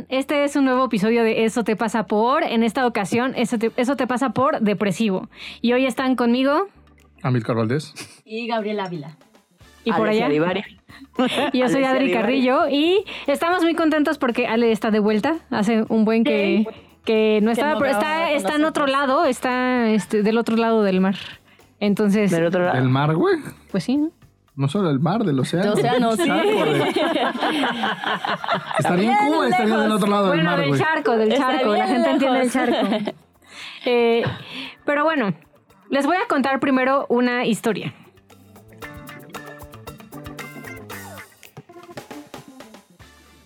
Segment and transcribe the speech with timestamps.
[0.00, 0.18] Están?
[0.18, 2.42] Este es un nuevo episodio de Eso te pasa por.
[2.42, 5.28] En esta ocasión, Eso te, eso te pasa por depresivo.
[5.60, 6.68] Y hoy están conmigo
[7.22, 7.92] Amilcar Valdés.
[8.24, 9.16] Y Gabriel Ávila.
[9.84, 10.28] y por allá.
[11.52, 12.12] Y yo soy Adri.
[12.12, 15.36] Carrillo y estamos muy contentos porque Ale está de vuelta.
[15.50, 16.66] Hace un buen que,
[17.04, 20.82] que no estaba, no pero está, está en otro lado, está este, del otro lado
[20.82, 21.16] del mar.
[21.78, 22.78] Entonces, Del otro lado.
[22.78, 23.36] El mar, güey.
[23.70, 24.10] pues sí, ¿no?
[24.56, 25.74] No solo el mar, del océano.
[25.74, 26.30] Del océano, sí.
[28.78, 30.80] Estaría en Cuba, estaría del otro lado del Bueno, mar, del güey.
[30.80, 31.74] charco, del Está charco.
[31.74, 32.76] La gente entiende el charco.
[33.86, 34.22] Eh,
[34.84, 35.34] pero bueno,
[35.88, 37.94] les voy a contar primero una historia.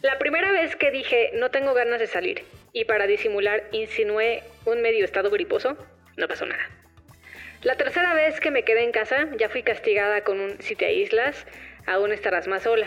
[0.03, 4.83] La primera vez que dije no tengo ganas de salir y para disimular insinué un
[4.83, 5.77] medio estado griposo,
[6.17, 6.63] no pasó nada.
[7.65, 10.85] La tercera vez que me quedé en casa ya fui castigada con un si te
[10.85, 11.47] aíslas,
[11.87, 12.87] aún estarás más sola.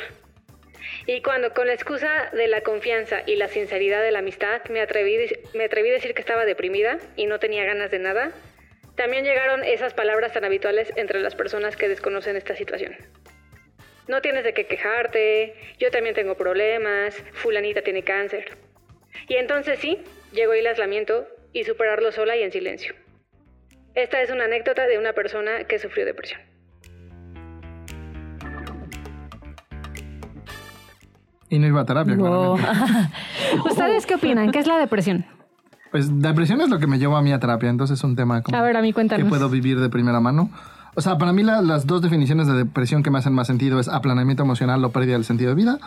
[1.07, 4.79] Y cuando con la excusa de la confianza y la sinceridad de la amistad me
[4.79, 5.17] atreví,
[5.55, 8.31] me atreví a decir que estaba deprimida y no tenía ganas de nada,
[8.95, 12.95] también llegaron esas palabras tan habituales entre las personas que desconocen esta situación.
[14.07, 18.51] No tienes de qué quejarte, yo también tengo problemas, fulanita tiene cáncer.
[19.27, 22.93] Y entonces sí, llegó el aislamiento y superarlo sola y en silencio.
[23.97, 26.39] Esta es una anécdota de una persona que sufrió depresión.
[31.49, 32.59] Y no iba a terapia, Wow.
[33.65, 34.51] ¿Ustedes qué opinan?
[34.51, 35.25] ¿Qué es la depresión?
[35.89, 38.43] Pues depresión es lo que me llevó a mí a terapia, entonces es un tema
[38.43, 39.23] como A ver, a mí cuéntanos.
[39.23, 40.51] que puedo vivir de primera mano.
[40.93, 43.79] O sea, para mí la- las dos definiciones de depresión que me hacen más sentido
[43.79, 45.79] es aplanamiento emocional o pérdida del sentido de vida.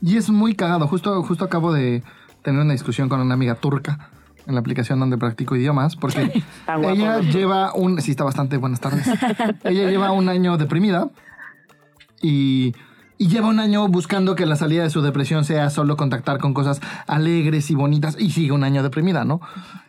[0.00, 0.86] Y es muy cagado.
[0.86, 2.02] Justo, justo acabo de
[2.42, 4.08] tener una discusión con una amiga turca
[4.46, 7.22] en la aplicación donde practico idiomas, porque guapo, ella ¿no?
[7.22, 8.00] lleva un...
[8.00, 9.06] Sí, está bastante buenas tardes.
[9.64, 11.10] ella lleva un año deprimida
[12.20, 12.74] y,
[13.18, 16.54] y lleva un año buscando que la salida de su depresión sea solo contactar con
[16.54, 19.40] cosas alegres y bonitas y sigue un año deprimida, ¿no?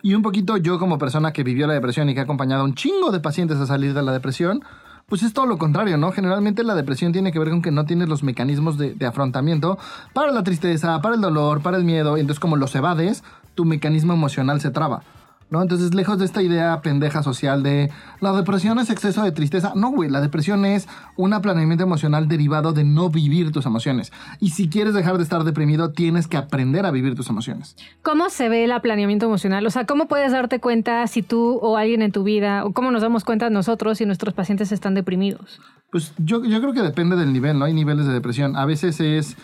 [0.01, 2.65] Y un poquito yo como persona que vivió la depresión y que ha acompañado a
[2.65, 4.63] un chingo de pacientes a salir de la depresión,
[5.07, 6.11] pues es todo lo contrario, ¿no?
[6.11, 9.77] Generalmente la depresión tiene que ver con que no tienes los mecanismos de, de afrontamiento
[10.13, 13.23] para la tristeza, para el dolor, para el miedo, y entonces como los evades,
[13.55, 15.03] tu mecanismo emocional se traba.
[15.49, 15.61] ¿No?
[15.61, 17.91] Entonces, lejos de esta idea pendeja social de
[18.21, 19.73] la depresión es exceso de tristeza.
[19.75, 24.11] No, güey, la depresión es un aplanamiento emocional derivado de no vivir tus emociones.
[24.39, 27.75] Y si quieres dejar de estar deprimido, tienes que aprender a vivir tus emociones.
[28.01, 29.63] ¿Cómo se ve el aplaneamiento emocional?
[29.67, 32.89] O sea, ¿cómo puedes darte cuenta si tú o alguien en tu vida, o cómo
[32.89, 35.61] nos damos cuenta nosotros si nuestros pacientes están deprimidos?
[35.91, 37.65] Pues yo, yo creo que depende del nivel, ¿no?
[37.65, 38.55] Hay niveles de depresión.
[38.55, 39.37] A veces es,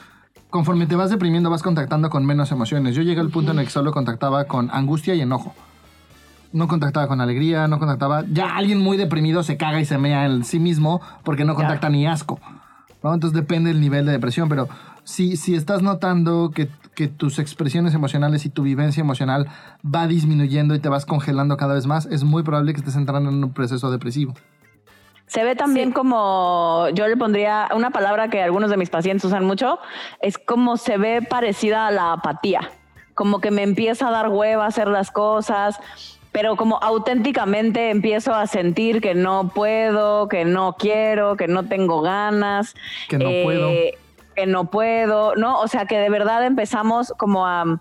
[0.49, 2.95] conforme te vas deprimiendo, vas contactando con menos emociones.
[2.95, 5.53] Yo llegué al punto en el que solo contactaba con angustia y enojo.
[6.51, 8.23] No contactaba con alegría, no contactaba...
[8.31, 11.89] Ya alguien muy deprimido se caga y se mea en sí mismo porque no contacta
[11.89, 12.39] ni asco.
[13.03, 13.13] ¿no?
[13.13, 14.67] Entonces depende del nivel de depresión, pero
[15.03, 19.47] si, si estás notando que, que tus expresiones emocionales y tu vivencia emocional
[19.83, 23.29] va disminuyendo y te vas congelando cada vez más, es muy probable que estés entrando
[23.29, 24.33] en un proceso depresivo.
[25.29, 29.45] Se ve también como, yo le pondría una palabra que algunos de mis pacientes usan
[29.45, 29.77] mucho,
[30.21, 32.71] es como se ve parecida a la apatía,
[33.13, 35.79] como que me empieza a dar hueva hacer las cosas,
[36.31, 42.01] pero como auténticamente empiezo a sentir que no puedo, que no quiero, que no tengo
[42.01, 42.73] ganas.
[43.07, 43.69] Que no puedo.
[44.35, 45.59] Que no puedo, ¿no?
[45.59, 47.79] O sea, que de verdad empezamos como a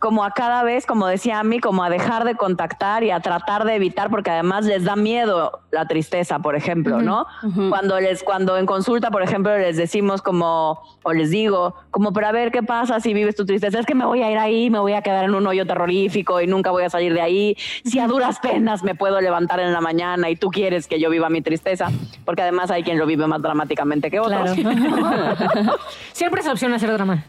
[0.00, 3.64] como a cada vez, como decía Ami, como a dejar de contactar y a tratar
[3.64, 7.26] de evitar, porque además les da miedo la tristeza, por ejemplo, ¿no?
[7.68, 12.28] Cuando les, cuando en consulta, por ejemplo, les decimos como, o les digo, como, pero
[12.28, 14.70] a ver qué pasa si vives tu tristeza, es que me voy a ir ahí,
[14.70, 17.56] me voy a quedar en un hoyo terrorífico y nunca voy a salir de ahí.
[17.84, 21.10] Si a duras penas me puedo levantar en la mañana y tú quieres que yo
[21.10, 21.88] viva mi tristeza,
[22.24, 24.50] porque además hay quien lo vive más dramáticamente que otros.
[26.12, 27.22] Siempre es opción hacer drama.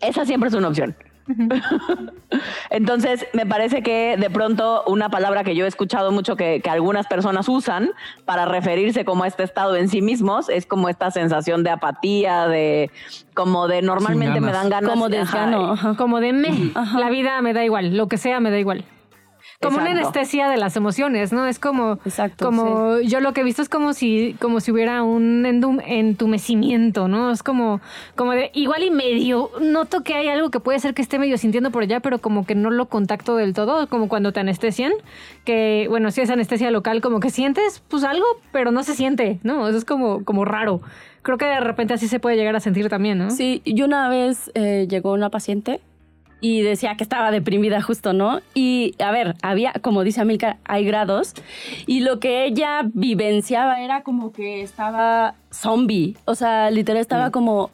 [0.00, 0.94] Esa siempre es una opción.
[2.70, 6.70] Entonces, me parece que de pronto una palabra que yo he escuchado mucho que, que
[6.70, 7.90] algunas personas usan
[8.24, 12.46] para referirse como a este estado en sí mismos es como esta sensación de apatía,
[12.48, 12.90] de
[13.34, 14.62] como de normalmente me ganas.
[14.62, 15.94] dan ganas Como de ajá.
[15.96, 18.84] Como de me, la vida me da igual, lo que sea me da igual.
[19.60, 20.08] Como una Exacto.
[20.08, 21.44] anestesia de las emociones, ¿no?
[21.44, 25.02] Es como, Exacto, como yo lo que he visto es como si, como si hubiera
[25.02, 27.32] un entumecimiento, ¿no?
[27.32, 27.80] Es como,
[28.14, 31.36] como de igual y medio, noto que hay algo que puede ser que esté medio
[31.38, 34.92] sintiendo por allá, pero como que no lo contacto del todo, como cuando te anestesian,
[35.44, 39.40] que bueno, si es anestesia local, como que sientes pues algo, pero no se siente,
[39.42, 39.66] ¿no?
[39.66, 40.80] Eso es como, como raro.
[41.22, 43.30] Creo que de repente así se puede llegar a sentir también, ¿no?
[43.32, 45.80] Sí, yo una vez eh, llegó una paciente
[46.40, 48.40] y decía que estaba deprimida justo, ¿no?
[48.54, 51.34] Y a ver, había, como dice Amilcar, hay grados
[51.86, 57.70] y lo que ella vivenciaba era como que estaba zombie, o sea, literal estaba como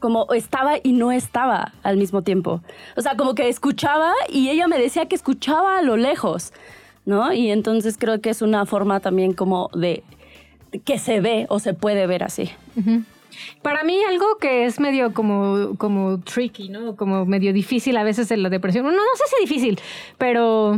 [0.00, 2.60] como estaba y no estaba al mismo tiempo.
[2.94, 6.52] O sea, como que escuchaba y ella me decía que escuchaba a lo lejos,
[7.06, 7.32] ¿no?
[7.32, 10.02] Y entonces creo que es una forma también como de
[10.84, 12.50] que se ve o se puede ver así.
[13.62, 16.96] Para mí algo que es medio como, como tricky, ¿no?
[16.96, 18.84] Como medio difícil a veces en la depresión.
[18.84, 19.80] No, no sé si difícil,
[20.18, 20.76] pero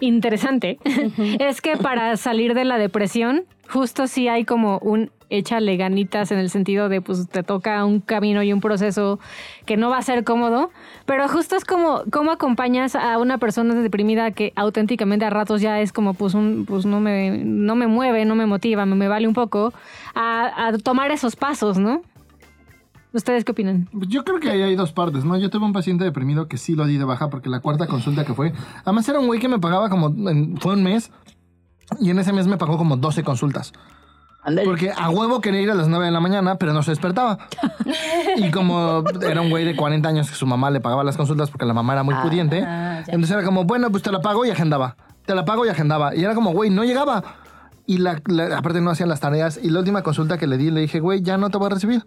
[0.00, 0.78] interesante.
[1.38, 6.38] es que para salir de la depresión, justo sí hay como un échale ganitas en
[6.38, 9.18] el sentido de pues te toca un camino y un proceso
[9.66, 10.70] que no va a ser cómodo,
[11.06, 15.80] pero justo es como cómo acompañas a una persona deprimida que auténticamente a ratos ya
[15.80, 19.26] es como pues un pues no me no me mueve, no me motiva, me, vale
[19.26, 19.72] un poco
[20.14, 22.02] a, a tomar esos pasos, ¿no?
[23.12, 23.88] ¿Ustedes qué opinan?
[23.92, 25.36] Yo creo que ahí hay dos partes, ¿no?
[25.36, 28.24] Yo tuve un paciente deprimido que sí lo di de baja porque la cuarta consulta
[28.24, 28.52] que fue,
[28.84, 30.14] además era un güey que me pagaba como,
[30.60, 31.10] fue un mes
[32.00, 33.72] y en ese mes me pagó como 12 consultas.
[34.64, 37.38] Porque a huevo quería ir a las 9 de la mañana, pero no se despertaba.
[38.36, 41.50] Y como era un güey de 40 años que su mamá le pagaba las consultas
[41.50, 42.58] porque la mamá era muy pudiente,
[43.06, 44.96] entonces era como, bueno, pues te la pago y agendaba.
[45.26, 46.14] Te la pago y agendaba.
[46.16, 47.22] Y era como, güey, no llegaba.
[47.86, 49.60] Y la, la- aparte no hacían las tareas.
[49.62, 51.70] Y la última consulta que le di, le dije, güey, ya no te voy a
[51.70, 52.04] recibir.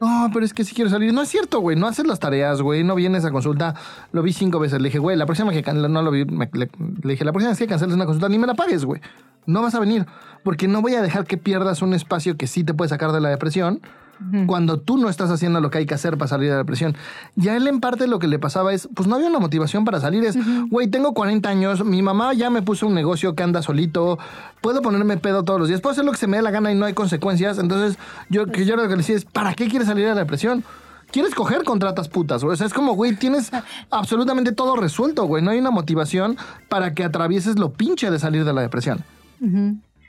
[0.00, 1.12] No, pero es que si quiero salir.
[1.12, 1.76] No es cierto, güey.
[1.76, 2.84] No haces las tareas, güey.
[2.84, 3.74] No vienes a consulta.
[4.12, 4.80] Lo vi cinco veces.
[4.80, 6.70] Le dije, güey, la próxima que no lo vi, me- le,
[7.02, 9.00] le dije, la próxima vez que canceles una consulta, ni me la pagues, güey.
[9.46, 10.06] No vas a venir.
[10.42, 13.20] Porque no voy a dejar que pierdas un espacio que sí te puede sacar de
[13.20, 13.80] la depresión
[14.46, 16.96] cuando tú no estás haciendo lo que hay que hacer para salir de la depresión.
[17.36, 20.00] Ya él en parte lo que le pasaba es, pues no había una motivación para
[20.00, 20.24] salir.
[20.24, 20.36] Es,
[20.68, 24.18] güey, tengo 40 años, mi mamá ya me puso un negocio que anda solito,
[24.60, 26.72] puedo ponerme pedo todos los días, puedo hacer lo que se me dé la gana
[26.72, 27.58] y no hay consecuencias.
[27.58, 27.98] Entonces,
[28.28, 30.64] yo, que yo lo que le decía es, ¿para qué quieres salir de la depresión?
[31.10, 32.54] ¿Quieres coger contratas putas, güey?
[32.54, 33.50] O sea, es como, güey, tienes
[33.90, 35.42] absolutamente todo resuelto, güey.
[35.42, 36.36] No hay una motivación
[36.68, 39.04] para que atravieses lo pinche de salir de la depresión.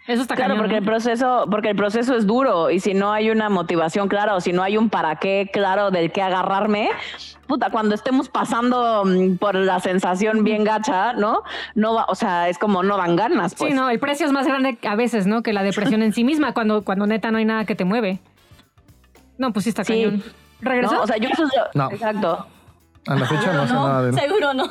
[0.06, 0.80] Eso está Claro, cañón, porque ¿no?
[0.80, 4.42] el proceso, porque el proceso es duro y si no hay una motivación clara o
[4.42, 6.90] si no hay un para qué claro del que agarrarme,
[7.48, 11.44] puta, cuando estemos pasando mm, por la sensación bien gacha, ¿no?
[11.74, 13.70] No va, o sea, es como no dan ganas, pues.
[13.72, 15.42] Sí, no, el precio es más grande a veces, ¿no?
[15.42, 18.20] Que la depresión en sí misma, cuando, cuando neta no hay nada que te mueve.
[19.38, 20.04] No, pues sí está Sí.
[20.04, 20.24] cañón.
[20.60, 20.96] ¿Regresó?
[20.96, 21.02] ¿No?
[21.04, 21.90] O sea, yo eso- No.
[21.92, 22.46] Exacto.
[23.08, 24.14] A la fecha no sé nada de.
[24.20, 24.66] Seguro no.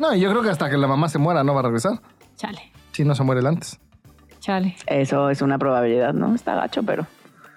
[0.00, 2.00] No, y yo creo que hasta que la mamá se muera no va a regresar.
[2.36, 3.80] Chale, Si no se muere él antes.
[4.44, 4.76] Chale.
[4.86, 6.34] Eso es una probabilidad, ¿no?
[6.34, 7.06] Está gacho, pero.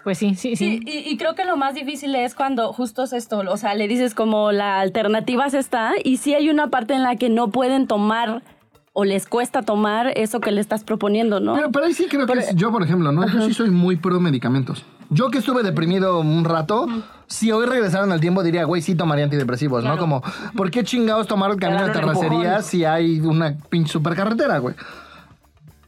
[0.03, 0.79] Pues sí, sí, sí.
[0.79, 3.75] Sí, y, y creo que lo más difícil es cuando justo es esto, o sea,
[3.75, 7.29] le dices como la alternativa es esta y sí hay una parte en la que
[7.29, 8.41] no pueden tomar
[8.93, 11.55] o les cuesta tomar eso que le estás proponiendo, ¿no?
[11.55, 13.27] Pero, pero ahí sí creo que es- yo, por ejemplo, ¿no?
[13.27, 14.85] Yo sí soy muy pro medicamentos.
[15.09, 16.87] Yo que estuve deprimido un rato,
[17.27, 19.97] si hoy regresaran al tiempo diría, güey, sí tomaría antidepresivos, ¿no?
[19.97, 20.21] Como,
[20.55, 24.75] ¿por qué chingados tomar el camino de terracería si hay una pinche supercarretera, güey?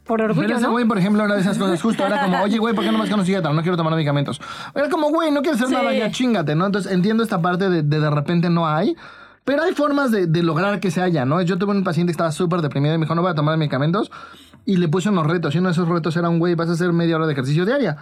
[0.10, 0.72] Por Pero orgullo, ese ¿no?
[0.72, 2.04] güey, por ejemplo, era de esas cosas justo.
[2.04, 3.54] Era como, oye, güey, ¿por qué no me has conocido?
[3.54, 4.42] No quiero tomar medicamentos.
[4.74, 6.66] Era como, güey, no quieres hacer nada, ya chingate, ¿no?
[6.66, 8.96] Entonces entiendo esta parte de de, de repente no hay.
[9.46, 11.40] Pero hay formas de, de lograr que se haya, ¿no?
[11.44, 13.56] Yo tuve un paciente que estaba súper deprimido y me dijo, no voy a tomar
[13.56, 14.10] medicamentos.
[14.66, 15.54] Y le puse unos retos.
[15.54, 17.64] Y uno de esos retos era un, güey, vas a hacer media hora de ejercicio
[17.64, 17.98] diaria.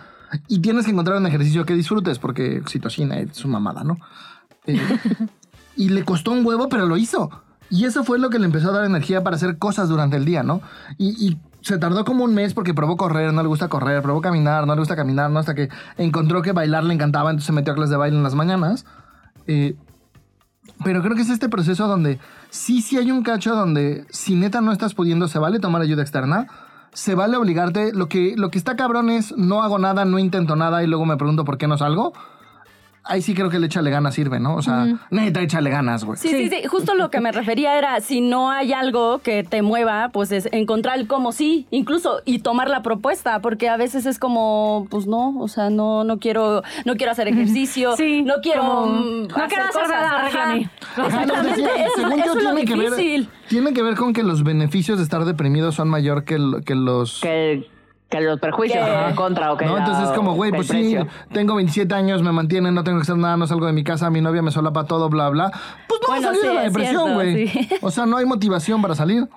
[0.48, 3.98] Y tienes que encontrar un ejercicio que disfrutes, porque oxitocina es su mamada, ¿no?
[4.66, 4.80] Eh,
[5.76, 7.30] y le costó un huevo, pero lo hizo.
[7.70, 10.24] Y eso fue lo que le empezó a dar energía para hacer cosas durante el
[10.24, 10.62] día, ¿no?
[10.98, 14.22] Y, y se tardó como un mes porque probó correr, no le gusta correr, probó
[14.22, 15.40] caminar, no le gusta caminar, ¿no?
[15.40, 18.24] Hasta que encontró que bailar le encantaba, entonces se metió a clases de baile en
[18.24, 18.86] las mañanas.
[19.48, 19.76] Eh,
[20.84, 22.20] pero creo que es este proceso donde
[22.50, 26.02] sí, sí hay un cacho donde si neta no estás pudiendo, se vale tomar ayuda
[26.02, 26.48] externa,
[26.94, 27.92] se vale obligarte.
[27.94, 31.06] Lo que, lo que está cabrón es no hago nada, no intento nada y luego
[31.06, 32.14] me pregunto por qué no salgo.
[33.10, 34.56] Ahí sí creo que el échale ganas sirve, ¿no?
[34.56, 36.18] O sea, neta, échale ganas, güey.
[36.18, 39.62] Sí, sí, sí, justo lo que me refería era, si no hay algo que te
[39.62, 44.06] mueva, pues es encontrar el cómo sí, incluso, y tomar la propuesta, porque a veces
[44.06, 48.36] es como, pues no, o sea, no, no quiero, no quiero hacer ejercicio, Sí, no
[48.42, 50.56] quiero, como, mm, no quiero hacer nada,
[50.98, 53.30] Exactamente, sí, eso, según eso es lo tiene que ver- difícil.
[53.48, 56.76] Tiene que ver con que los beneficios de estar deprimido son mayor que, el- que
[56.76, 57.20] los...
[57.22, 57.68] Que,
[58.10, 59.16] que los perjuicios Que- ¿no?
[59.16, 59.66] contra o que.
[59.66, 59.74] ¿no?
[59.74, 60.98] la- Entonces es como, güey, pues sí,
[61.34, 64.10] tengo 27 años, me mantienen, no tengo que hacer nada, no salgo de mi casa,
[64.10, 65.52] mi novia me solapa todo, bla, bla.
[65.88, 67.48] Pues no Bueno, a salir sí, de la es depresión, güey.
[67.48, 67.70] sí.
[67.82, 69.28] O sea, no hay motivación para salir.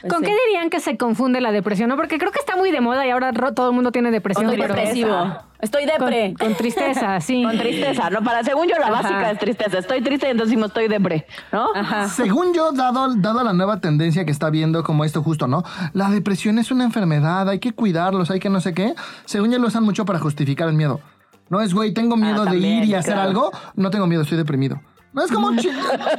[0.00, 0.30] Pues ¿Con sí.
[0.30, 1.88] qué dirían que se confunde la depresión?
[1.88, 1.96] ¿no?
[1.96, 4.46] Porque creo que está muy de moda y ahora todo el mundo tiene depresión.
[4.46, 5.36] Estoy pero- depresivo.
[5.60, 6.34] Estoy depre.
[6.38, 7.42] Con, con tristeza, sí.
[7.46, 8.22] Con tristeza, ¿no?
[8.22, 9.02] Para, según yo, la Ajá.
[9.02, 9.78] básica es tristeza.
[9.78, 11.66] Estoy triste y entonces decimos estoy depre, ¿no?
[11.74, 12.08] Ajá.
[12.08, 15.64] Según yo, dado, dado la nueva tendencia que está viendo como esto justo, ¿no?
[15.94, 18.94] La depresión es una enfermedad, hay que cuidarlos, hay que no sé qué.
[19.24, 21.00] Según yo lo usan mucho para justificar el miedo.
[21.48, 23.28] No es, güey, tengo miedo de también, ir y hacer claro.
[23.28, 23.50] algo.
[23.74, 24.80] No tengo miedo, estoy deprimido.
[25.12, 25.70] No es como, chi-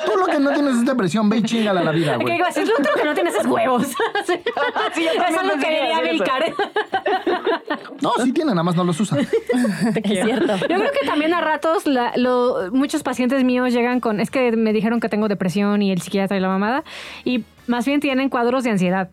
[0.05, 2.34] tú lo que no tienes es depresión, ve y chingala la vida, Que güey.
[2.34, 3.88] digo, así, lo que no tienes es huevos.
[4.25, 4.34] Sí.
[4.93, 6.43] Sí, yo Eso lo que diría Milcar.
[8.01, 9.17] No, sí tiene, nada más no los usa.
[9.19, 10.55] Es cierto.
[10.58, 14.51] Yo creo que también a ratos la- lo- muchos pacientes míos llegan con, es que
[14.53, 16.84] me dijeron que tengo depresión y el psiquiatra y la mamada,
[17.24, 19.10] y más bien tienen cuadros de ansiedad.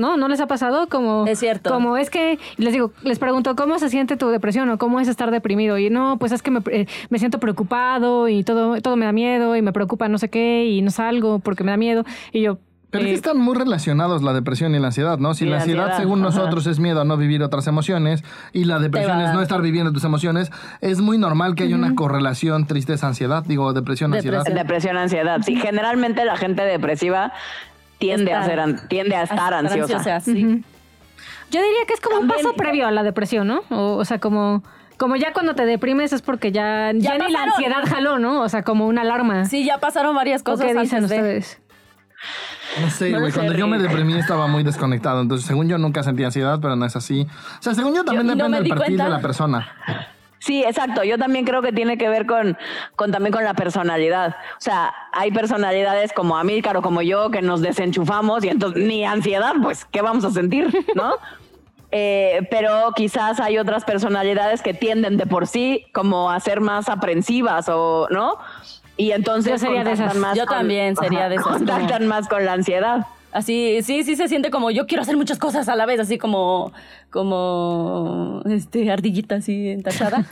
[0.00, 0.16] ¿No?
[0.16, 0.88] ¿No les ha pasado?
[0.88, 1.70] Como, Es cierto.
[1.70, 5.08] Como es que, les digo, les pregunto, ¿cómo se siente tu depresión o cómo es
[5.08, 5.76] estar deprimido?
[5.78, 9.12] Y no, pues es que me, eh, me siento preocupado y todo, todo me da
[9.12, 12.04] miedo y me preocupa no sé qué y no salgo porque me da miedo.
[12.32, 12.58] Y yo...
[12.90, 15.34] Pero es eh, que están muy relacionados la depresión y la ansiedad, ¿no?
[15.34, 16.30] Si la la ansiedad, ansiedad, según ajá.
[16.30, 19.92] nosotros, es miedo a no vivir otras emociones y la depresión es no estar viviendo
[19.92, 24.38] tus emociones, es muy normal que haya una correlación tristeza-ansiedad, digo, depresión-ansiedad.
[24.38, 24.66] Depresión.
[24.66, 25.40] Depresión, ansiedad.
[25.44, 27.32] Sí, generalmente la gente depresiva
[28.00, 30.18] tiende a Estar- ser tiende a estar ansiosa.
[30.20, 30.64] sí.
[31.52, 33.62] Yo diría que es como También- un paso previo a la depresión, ¿no?
[33.70, 34.62] O, o sea, como,
[34.96, 38.40] como ya cuando te deprimes es porque ya, ya, ni la ansiedad jaló, ¿no?
[38.42, 39.44] O sea, como una alarma.
[39.44, 40.66] Sí, ya pasaron varias ¿O cosas.
[40.66, 41.60] qué dicen antes de- ustedes?
[42.80, 43.32] No sé, güey.
[43.32, 45.20] Cuando yo me deprimí estaba muy desconectado.
[45.22, 47.26] Entonces, según yo, nunca sentí ansiedad, pero no es así.
[47.58, 49.04] O sea, según yo, también Yo- y no depende del perfil cuenta.
[49.04, 49.68] de la persona.
[50.40, 51.04] Sí, exacto.
[51.04, 52.58] Yo también creo que tiene que ver con,
[52.96, 54.30] con también con la personalidad.
[54.56, 59.04] O sea, hay personalidades como Amílcar o como yo que nos desenchufamos y entonces ni
[59.04, 60.68] ansiedad, pues, ¿qué vamos a sentir?
[60.96, 61.12] ¿No?
[61.92, 66.88] Eh, pero quizás hay otras personalidades que tienden de por sí como a ser más
[66.88, 68.38] aprensivas o, ¿no?
[68.96, 70.20] Y entonces Yo sería de contactan esas.
[70.20, 73.06] más Yo con- también sería de esas, Contactan más con la ansiedad.
[73.32, 76.18] Así, sí, sí se siente como yo quiero hacer muchas cosas a la vez, así
[76.18, 76.72] como,
[77.10, 80.24] como, este, ardillita así entachada.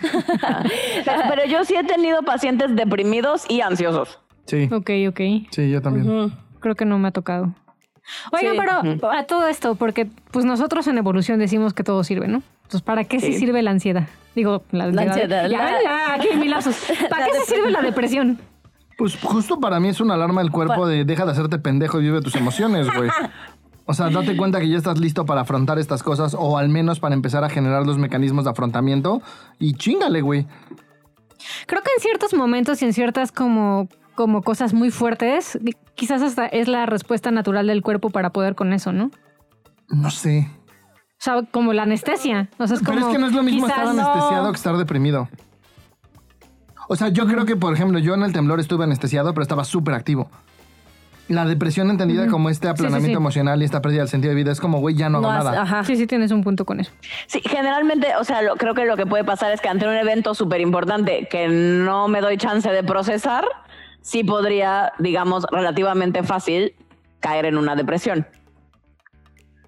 [1.04, 4.18] Pero, pero yo sí he tenido pacientes deprimidos y ansiosos.
[4.46, 4.68] Sí.
[4.72, 5.20] Ok, ok.
[5.50, 6.08] Sí, yo también.
[6.10, 6.32] Ujú.
[6.60, 7.54] Creo que no me ha tocado.
[8.32, 8.58] Oigan, Sí.
[8.98, 12.42] pero a todo esto, porque pues nosotros en evolución decimos que todo sirve, ¿no?
[12.62, 13.38] Entonces, ¿para qué sí Sí.
[13.40, 14.08] sirve la ansiedad?
[14.34, 16.76] Digo, la, ansiedad, Ya, la- ya, aquí mi lapsus.
[17.10, 18.38] ¿Para La qué sí sirve la depresión?
[18.98, 22.02] Pues justo para mí es una alarma del cuerpo de deja de hacerte pendejo y
[22.02, 23.08] vive tus emociones, güey.
[23.86, 26.98] O sea, date cuenta que ya estás listo para afrontar estas cosas o al menos
[26.98, 29.22] para empezar a generar los mecanismos de afrontamiento
[29.60, 30.46] y chingale, güey.
[31.66, 35.56] Creo que en ciertos momentos y en ciertas como, como cosas muy fuertes,
[35.94, 39.12] quizás hasta es la respuesta natural del cuerpo para poder con eso, ¿no?
[39.88, 40.50] No sé.
[41.12, 42.50] O sea, como la anestesia.
[42.58, 44.56] O sea, es como, Pero es que no es lo mismo estar no- anestesiado que
[44.56, 45.28] estar deprimido.
[46.88, 49.64] O sea, yo creo que, por ejemplo, yo en el temblor estuve anestesiado, pero estaba
[49.64, 50.30] súper activo.
[51.28, 53.20] La depresión entendida como este sí, aplanamiento sí.
[53.22, 55.34] emocional y esta pérdida del sentido de vida es como, güey, ya no hago No,
[55.44, 55.60] nada.
[55.62, 55.84] ajá.
[55.84, 56.90] Sí, sí, tienes un punto con eso.
[57.26, 59.92] Sí, generalmente, o sea, lo- creo que lo que puede pasar es que ante un
[59.94, 63.44] evento súper importante que no me doy chance de procesar,
[64.00, 66.72] sí podría, digamos, relativamente fácil
[67.20, 68.26] caer en una depresión.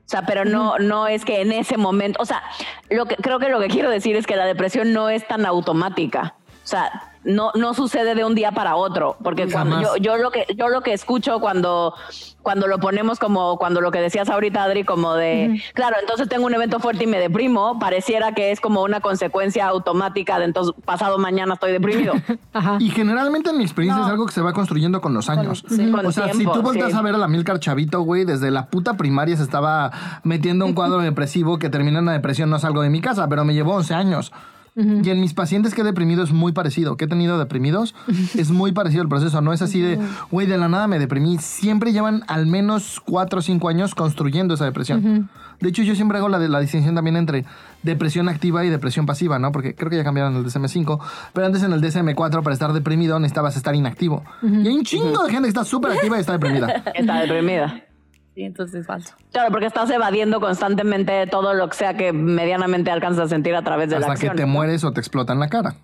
[0.07, 2.43] O sea, pero no, no es que en ese momento, o sea,
[2.89, 5.45] lo que creo que lo que quiero decir es que la depresión no es tan
[5.45, 6.35] automática.
[6.65, 9.91] O sea, no, no sucede de un día para otro, porque cuando Jamás.
[9.95, 11.95] yo, yo lo que yo lo que escucho cuando
[12.43, 16.47] cuando lo ponemos como cuando lo que decías ahorita Adri como de claro entonces tengo
[16.47, 20.75] un evento fuerte y me deprimo pareciera que es como una consecuencia automática de entonces
[20.87, 22.15] pasado mañana estoy deprimido
[22.55, 22.77] Ajá.
[22.81, 24.07] Y generalmente en mi experiencia No.
[24.07, 25.63] es algo que se va construyendo con los años.
[25.69, 26.97] sí, con o sea, tiempo, si tú volteas sí.
[26.97, 29.91] a ver a la Milcar Chavito, güey, desde la puta primaria se estaba
[30.25, 33.45] metiendo un cuadro depresivo que termina en una depresión, no salgo de mi casa, pero
[33.45, 34.33] me llevó 11 años.
[34.77, 36.97] Y en mis pacientes que he deprimido es muy parecido.
[36.97, 37.95] Que he tenido deprimidos
[38.37, 39.41] es muy parecido el proceso.
[39.41, 39.99] No es así de,
[40.31, 41.39] güey, de la nada me deprimí.
[41.39, 45.29] Siempre llevan al menos 4 o 5 años construyendo esa depresión.
[45.61, 47.45] De hecho, yo siempre hago la, de, la distinción también entre
[47.83, 49.53] depresión activa y depresión pasiva, ¿no?
[49.53, 50.99] Porque creo que ya cambiaron el DSM-5.
[51.35, 54.25] Pero antes en el DSM-4, para estar deprimido, necesitabas estar inactivo.
[54.43, 56.69] Y hay un chingo de gente que está súper activa y está deprimida.
[56.95, 57.90] está deprimida
[58.35, 59.15] Sí, entonces es falso.
[59.33, 63.63] claro porque estás evadiendo constantemente todo lo que sea que medianamente alcanzas a sentir a
[63.63, 65.75] través de la Hasta que acción te mueres o te explota en la cara.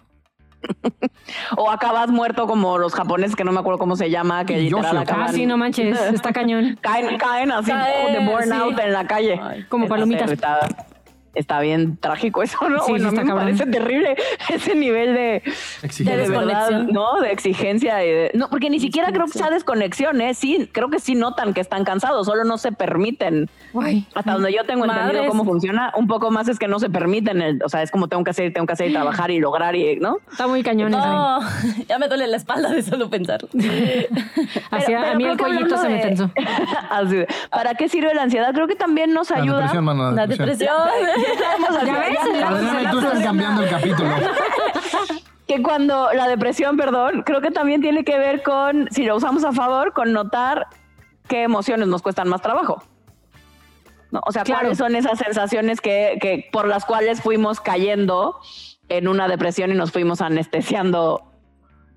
[1.56, 4.84] o acabas muerto como los japoneses que no me acuerdo cómo se llama que literal
[4.84, 5.00] Yoshio.
[5.00, 6.78] acaban Ah, sí, no manches, está cañón.
[6.80, 8.80] caen caen así Caen, de burnout sí.
[8.84, 10.26] en la calle Ay, Como Estás palomitas.
[10.28, 10.68] irritada.
[11.36, 12.80] Está bien trágico eso, ¿no?
[12.84, 14.16] Sí, bueno, sí a mí me parece terrible
[14.48, 15.42] ese nivel de,
[15.82, 16.16] Exigencia.
[16.16, 16.86] de desconexión.
[16.92, 17.20] ¿no?
[17.20, 18.04] De exigencia.
[18.04, 20.34] y de- no, porque ni siquiera creo que sea desconexión, ¿eh?
[20.34, 23.48] Sí, creo que sí notan que están cansados, solo no se permiten.
[24.14, 27.40] Hasta donde yo tengo entendido cómo funciona, un poco más es que no se permiten,
[27.42, 29.76] el- o sea, es como tengo que hacer, tengo que hacer y trabajar y lograr
[29.76, 30.16] y, ¿no?
[30.30, 31.06] Está muy cañón eso.
[31.06, 31.40] No,
[31.88, 33.48] ya me duele la espalda de solo pensarlo.
[34.70, 36.30] Así, a mí el cuellito se me tensó.
[37.50, 38.52] ¿Para qué sirve la ansiedad?
[38.54, 39.56] Creo que también nos La ayuda.
[39.58, 40.74] depresión, mano, la La depresión.
[42.90, 44.10] Tú están cambiando el capítulo.
[45.46, 49.44] que cuando la depresión, perdón, creo que también tiene que ver con, si lo usamos
[49.44, 50.66] a favor, con notar
[51.28, 52.82] qué emociones nos cuestan más trabajo.
[54.10, 54.20] ¿No?
[54.26, 54.62] O sea, Claro.
[54.62, 58.36] cuáles son esas sensaciones que, que por las cuales fuimos cayendo
[58.88, 61.22] en una depresión y nos fuimos anestesiando.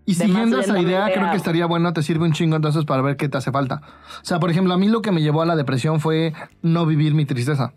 [0.06, 3.16] Y siguiendo esa idea, creo que estaría bueno, te sirve un chingo entonces para ver
[3.16, 3.82] qué te hace falta.
[4.22, 6.34] O sea, por ejemplo, a mí lo que me llevó a la depresión fue
[6.64, 7.74] no vivir mi tristeza.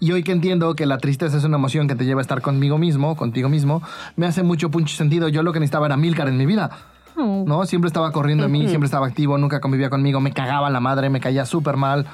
[0.00, 2.40] Y hoy que entiendo que la tristeza es una emoción que te lleva a estar
[2.40, 3.82] conmigo mismo, contigo mismo,
[4.16, 5.28] me hace mucho punch sentido.
[5.28, 6.70] Yo lo que necesitaba era Milcar en mi vida.
[7.16, 7.44] Oh.
[7.46, 7.66] ¿No?
[7.66, 11.10] Siempre estaba corriendo en mí, siempre estaba activo, nunca convivía conmigo, me cagaba la madre,
[11.10, 12.06] me caía súper mal.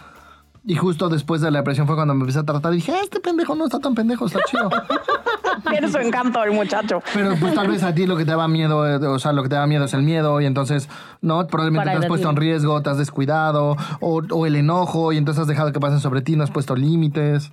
[0.67, 3.01] Y justo después de la depresión fue cuando me empecé a tratar y dije, "Ah,
[3.03, 4.71] este pendejo no está tan pendejo, está chido.
[5.71, 7.03] Tiene su encanto el muchacho.
[7.13, 9.43] Pero pues tal vez a ti lo que te daba miedo, eh, o sea, lo
[9.43, 10.89] que te da miedo es el miedo y entonces,
[11.21, 11.47] ¿no?
[11.49, 12.69] Probablemente Para te has puesto en riesgo.
[12.71, 16.23] riesgo, te has descuidado o, o el enojo y entonces has dejado que pasen sobre
[16.23, 17.53] ti, no has puesto límites.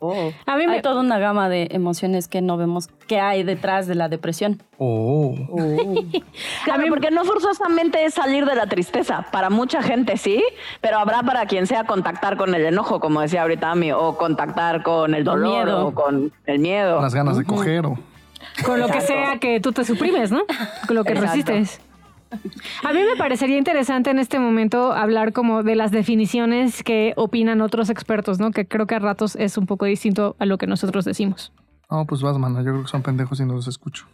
[0.00, 3.86] A mí me, Hay toda una gama de emociones que no vemos que hay detrás
[3.86, 4.62] de la depresión.
[4.78, 5.34] Oh.
[6.64, 9.26] Claro, porque no forzosamente es salir de la tristeza.
[9.32, 10.42] Para mucha gente sí,
[10.80, 14.82] pero habrá para quien sea contactar con el enojo, como decía ahorita Ami, o contactar
[14.82, 15.86] con el dolor miedo.
[15.86, 17.00] o con el miedo.
[17.00, 17.98] Las ganas de coger o...
[18.64, 20.42] con lo que sea que tú te suprimes, ¿no?
[20.86, 21.52] Con lo que Exacto.
[21.52, 21.87] resistes.
[22.84, 27.60] A mí me parecería interesante en este momento hablar como de las definiciones que opinan
[27.60, 28.50] otros expertos, ¿no?
[28.50, 31.52] Que creo que a ratos es un poco distinto a lo que nosotros decimos.
[31.90, 32.58] No, pues vas, mano.
[32.58, 34.06] Yo creo que son pendejos y no los escucho.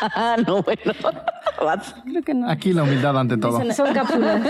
[0.00, 0.80] Ah, no, bueno.
[1.64, 1.92] Vas.
[2.04, 2.48] Creo que no.
[2.48, 3.58] Aquí la humildad ante todo.
[3.58, 4.46] Dicen- Son cápsulas.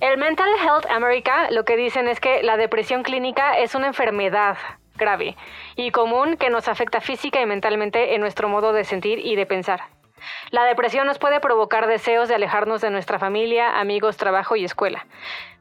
[0.00, 4.56] El Mental Health America lo que dicen es que la depresión clínica es una enfermedad
[5.00, 5.36] grave
[5.74, 9.46] y común que nos afecta física y mentalmente en nuestro modo de sentir y de
[9.46, 9.80] pensar.
[10.50, 15.06] La depresión nos puede provocar deseos de alejarnos de nuestra familia, amigos, trabajo y escuela.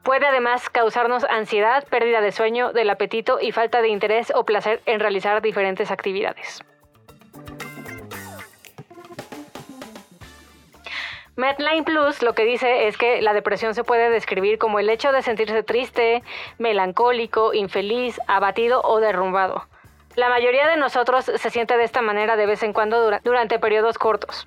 [0.03, 4.81] Puede además causarnos ansiedad, pérdida de sueño, del apetito y falta de interés o placer
[4.85, 6.61] en realizar diferentes actividades.
[11.39, 15.13] Medline Plus lo que dice es que la depresión se puede describir como el hecho
[15.13, 16.21] de sentirse triste,
[16.57, 19.65] melancólico, infeliz, abatido o derrumbado.
[20.15, 23.57] La mayoría de nosotros se siente de esta manera de vez en cuando dura- durante
[23.57, 24.45] periodos cortos.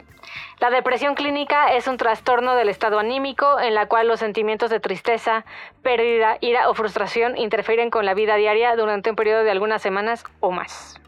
[0.61, 4.79] La depresión clínica es un trastorno del estado anímico en la cual los sentimientos de
[4.79, 5.47] tristeza,
[5.83, 10.25] pérdida, ira o frustración interfieren con la vida diaria durante un periodo de algunas semanas
[10.41, 11.01] o más.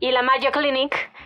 [0.00, 1.10] Y la Mayo Clinic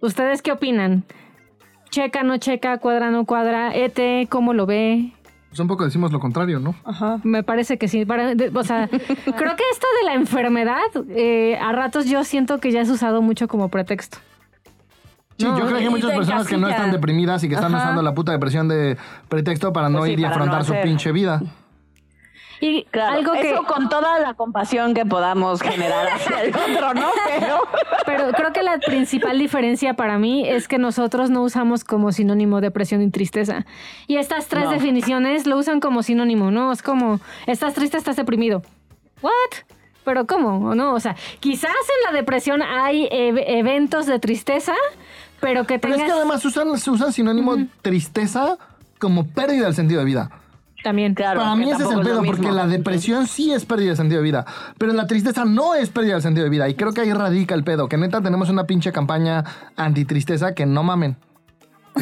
[0.00, 1.04] ¿Ustedes qué opinan?
[1.90, 3.74] ¿Checa, no checa, cuadra, no cuadra?
[3.74, 5.12] ¿ET, cómo lo ve?
[5.48, 6.76] Pues un poco decimos lo contrario, ¿no?
[6.84, 7.18] Ajá.
[7.24, 8.04] Me parece que sí.
[8.04, 12.58] Para- de- o sea, creo que esto de la enfermedad, eh, a ratos yo siento
[12.60, 14.18] que ya es usado mucho como pretexto.
[15.36, 17.74] Sí, No, yo creo que hay muchas personas que no están deprimidas y que están
[17.74, 17.84] Ajá.
[17.84, 18.96] usando la puta depresión de
[19.28, 21.42] pretexto para no Pues sí, ir y no afrontar su pinche vida.
[22.60, 23.52] Y Claro, algo que...
[23.52, 27.08] eso con toda la compasión que podamos generar hacia el otro, ¿no?
[27.38, 27.60] Pero
[28.04, 32.60] Pero creo que la principal diferencia para mí es que nosotros no usamos como sinónimo
[32.60, 33.64] depresión y tristeza.
[34.06, 34.70] Y estas tres No.
[34.72, 36.70] definiciones lo usan como sinónimo, ¿no?
[36.72, 38.62] Es como, estás triste, estás deprimido.
[39.22, 39.32] ¿What?
[40.04, 40.70] ¿Pero cómo?
[40.70, 40.94] ¿O no?
[40.94, 44.74] O sea, quizás en la depresión hay ev- eventos de tristeza,
[45.40, 46.08] pero que Pero tengas...
[46.08, 48.56] es que además usan, se usan sinónimo tristeza
[48.98, 50.30] como pérdida del sentido de vida.
[50.82, 51.14] También.
[51.14, 54.20] claro, Para mí ese es el pedo, porque la depresión sí es pérdida de sentido
[54.20, 54.46] de vida,
[54.78, 56.68] pero la tristeza no es pérdida de sentido de vida.
[56.68, 59.44] Y creo que ahí radica el pedo, que neta tenemos una pinche campaña
[59.76, 61.16] antitristeza que no mamen.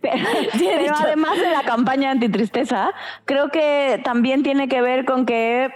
[0.00, 0.24] Pero,
[0.58, 2.90] pero además de la campaña antitristeza,
[3.26, 5.70] creo que también tiene que ver con que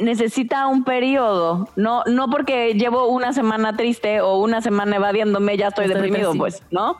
[0.00, 5.68] necesita un periodo, no, no porque llevo una semana triste o una semana evadiéndome, ya
[5.68, 6.42] estoy, Estoy deprimido, depresivo.
[6.42, 6.98] pues, ¿no?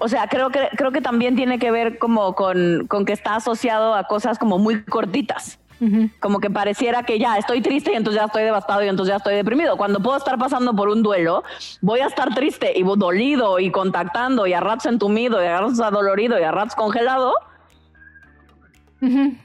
[0.00, 3.36] O sea, creo que, creo que también tiene que ver como con, con que está
[3.36, 5.58] asociado a cosas como muy cortitas.
[6.20, 9.16] Como que pareciera que ya estoy triste y entonces ya estoy devastado y entonces ya
[9.16, 9.78] estoy deprimido.
[9.78, 11.42] Cuando puedo estar pasando por un duelo,
[11.80, 15.80] voy a estar triste y dolido y contactando y a ratos entumido y a ratos
[15.80, 17.32] adolorido y a ratos congelado,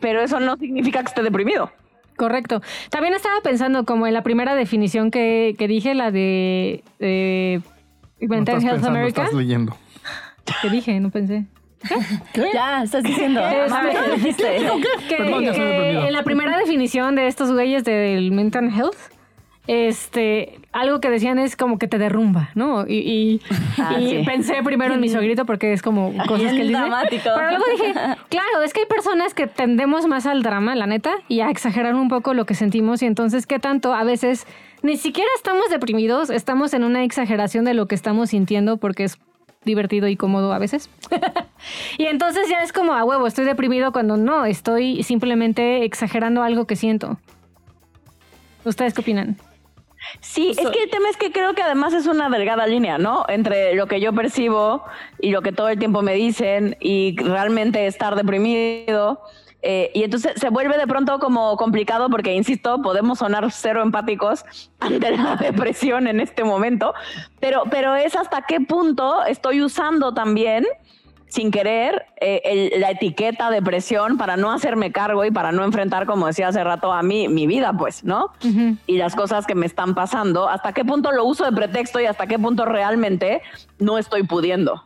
[0.02, 1.72] pero eso no significa que esté deprimido.
[2.18, 2.62] Correcto.
[2.90, 7.62] También estaba pensando como en la primera definición que, que dije, la de eh,
[8.20, 9.24] No Mental estás Health pensando, America.
[9.24, 9.78] estás leyendo.
[10.62, 11.46] Que dije, no pensé.
[12.54, 13.42] Ya, estás diciendo.
[13.46, 14.58] Este-
[15.08, 15.54] que deprimido.
[16.08, 18.96] en la primera definición de estos güeyes del mental health,
[19.68, 22.86] este, algo que decían es como que te derrumba, ¿no?
[22.88, 23.42] Y, y-
[23.80, 24.24] Ah, y sí.
[24.26, 26.80] pensé primero en mi suegrito porque es como cosas Bien que él dice.
[26.80, 27.24] dramático.
[27.36, 27.94] Pero luego dije,
[28.30, 31.96] claro, es que hay personas que tendemos más al drama, la neta, y a exagerar
[31.96, 34.46] un poco lo que sentimos y entonces qué tanto a veces
[34.84, 39.18] ni siquiera estamos deprimidos, estamos en una exageración de lo que estamos sintiendo porque es
[39.66, 40.90] divertido y cómodo a veces.
[41.98, 46.66] y entonces ya es como a huevo, estoy deprimido cuando no, estoy simplemente exagerando algo
[46.66, 47.18] que siento.
[48.64, 49.38] ¿Ustedes qué opinan?
[50.22, 53.26] Sí, es que el tema es que creo que además es una delgada línea, ¿no?
[53.28, 54.84] Entre lo que yo percibo
[55.20, 59.22] y lo que todo el tiempo me dicen y realmente estar deprimido.
[59.68, 64.46] Eh, y entonces se vuelve de pronto como complicado porque, insisto, podemos sonar cero empáticos
[64.80, 66.94] ante la depresión en este momento,
[67.40, 70.66] pero, pero es hasta qué punto estoy usando también
[71.28, 76.06] sin querer eh, el- la etiqueta depresión para no hacerme cargo y para no enfrentar,
[76.06, 78.30] como decía hace rato, a mí mi vida, pues, ¿no?
[78.86, 82.06] Y las cosas que me están pasando, hasta qué punto lo uso de pretexto y
[82.06, 83.42] hasta qué punto realmente
[83.80, 84.84] no estoy pudiendo.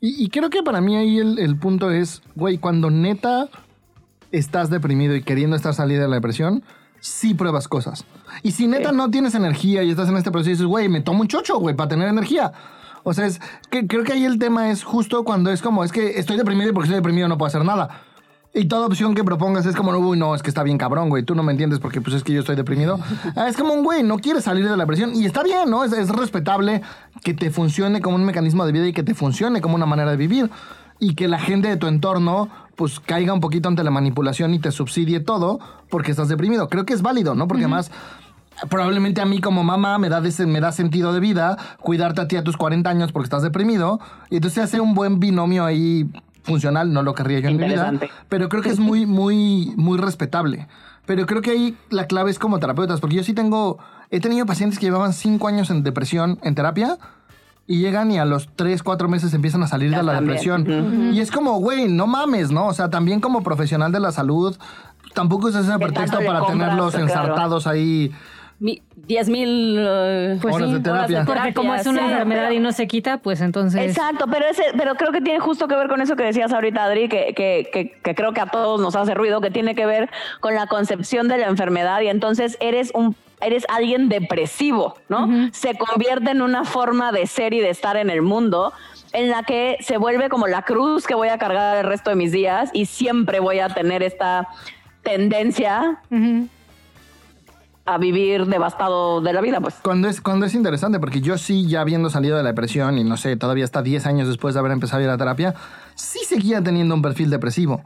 [0.00, 3.48] Y, y creo que para mí ahí el, el punto es, güey, cuando neta
[4.32, 6.62] estás deprimido y queriendo estar salida de la depresión,
[7.00, 8.04] sí pruebas cosas.
[8.42, 11.00] Y si neta no tienes energía y estás en este proceso y dices, güey, me
[11.00, 12.52] tomo un chocho, güey, para tener energía.
[13.04, 15.92] O sea, es que creo que ahí el tema es justo cuando es como, es
[15.92, 18.02] que estoy deprimido y porque estoy deprimido no puedo hacer nada.
[18.54, 21.22] Y toda opción que propongas es como, uy, no, es que está bien cabrón, güey,
[21.22, 22.98] tú no me entiendes porque pues es que yo estoy deprimido.
[23.36, 25.84] Ah, es como un güey, no quiere salir de la depresión y está bien, ¿no?
[25.84, 26.82] Es, es respetable
[27.22, 30.10] que te funcione como un mecanismo de vida y que te funcione como una manera
[30.10, 30.50] de vivir.
[31.00, 34.58] Y que la gente de tu entorno pues caiga un poquito ante la manipulación y
[34.60, 35.58] te subsidie todo
[35.90, 36.68] porque estás deprimido.
[36.68, 37.48] Creo que es válido, ¿no?
[37.48, 37.90] Porque además
[38.68, 42.28] probablemente a mí como mamá me da, des- me da sentido de vida cuidarte a
[42.28, 44.00] ti a tus 40 años porque estás deprimido.
[44.30, 46.08] Y entonces se hace un buen binomio ahí
[46.42, 47.92] funcional, no lo querría yo en mi vida.
[48.28, 50.66] Pero creo que es muy, muy, muy respetable.
[51.06, 53.78] Pero creo que ahí la clave es como terapeutas, porque yo sí tengo,
[54.10, 56.98] he tenido pacientes que llevaban 5 años en depresión en terapia
[57.68, 61.12] y llegan y a los 3, 4 meses empiezan a salir Ya de la depresión.
[61.14, 62.66] Y es como, güey, no mames, ¿no?
[62.66, 64.56] O sea, también como profesional de la salud,
[65.14, 66.58] tampoco es ese pretexto para compras?
[66.58, 67.06] tenerlos Claro.
[67.06, 68.10] ensartados ahí.
[68.60, 71.24] Mi- 10 mil eh, Pues Horas sí, de terapia.
[71.24, 72.10] porque como es una sí.
[72.10, 73.80] enfermedad y no se quita, pues entonces...
[73.96, 76.82] Exacto, pero, ese, pero creo que tiene justo que ver con eso que decías ahorita,
[76.84, 79.86] Adri, que, que, que, que creo que a todos nos hace ruido, que tiene que
[79.86, 85.50] ver con la concepción de la enfermedad y entonces eres un eres alguien depresivo, ¿no?
[85.52, 88.72] Se convierte en una forma de ser y de estar en el mundo
[89.12, 92.16] en la que se vuelve como la cruz que voy a cargar el resto de
[92.16, 94.48] mis días y siempre voy a tener esta
[95.02, 96.00] tendencia
[97.86, 99.76] a vivir devastado de la vida, pues.
[99.82, 103.04] Cuando es, cuando es interesante, porque yo sí, ya habiendo salido de la depresión y
[103.04, 105.54] no sé, todavía hasta 10 años después de haber empezado a ir a terapia,
[105.94, 107.82] sí seguía teniendo un perfil depresivo.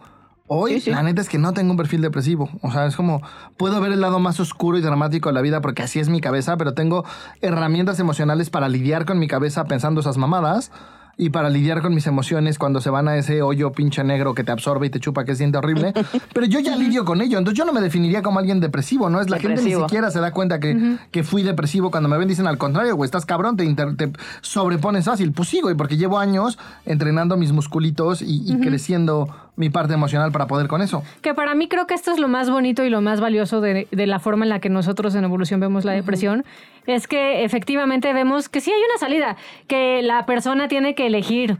[0.54, 0.90] Hoy, Sí, sí.
[0.90, 2.50] la neta es que no tengo un perfil depresivo.
[2.60, 3.22] O sea, es como,
[3.56, 6.20] puedo ver el lado más oscuro y dramático de la vida porque así es mi
[6.20, 7.04] cabeza, pero tengo
[7.40, 10.70] herramientas emocionales para lidiar con mi cabeza pensando esas mamadas
[11.18, 14.44] y para lidiar con mis emociones cuando se van a ese hoyo pinche negro que
[14.44, 15.92] te absorbe y te chupa que siente horrible.
[16.32, 19.20] Pero yo ya lidio con ello, entonces yo no me definiría como alguien depresivo, ¿no?
[19.20, 21.90] Es la gente ni siquiera se da cuenta que, que fui depresivo.
[21.90, 24.10] Cuando me ven dicen al contrario, güey, estás cabrón, te, inter- te
[24.40, 25.32] sobrepones fácil.
[25.32, 30.32] Pues sí, güey, porque llevo años entrenando mis musculitos y, y creciendo mi parte emocional
[30.32, 31.02] para poder con eso.
[31.20, 33.86] Que para mí creo que esto es lo más bonito y lo más valioso de,
[33.90, 36.44] de la forma en la que nosotros en evolución vemos la depresión.
[36.86, 39.36] Es que efectivamente vemos que sí hay una salida,
[39.68, 41.58] que la persona tiene que elegir.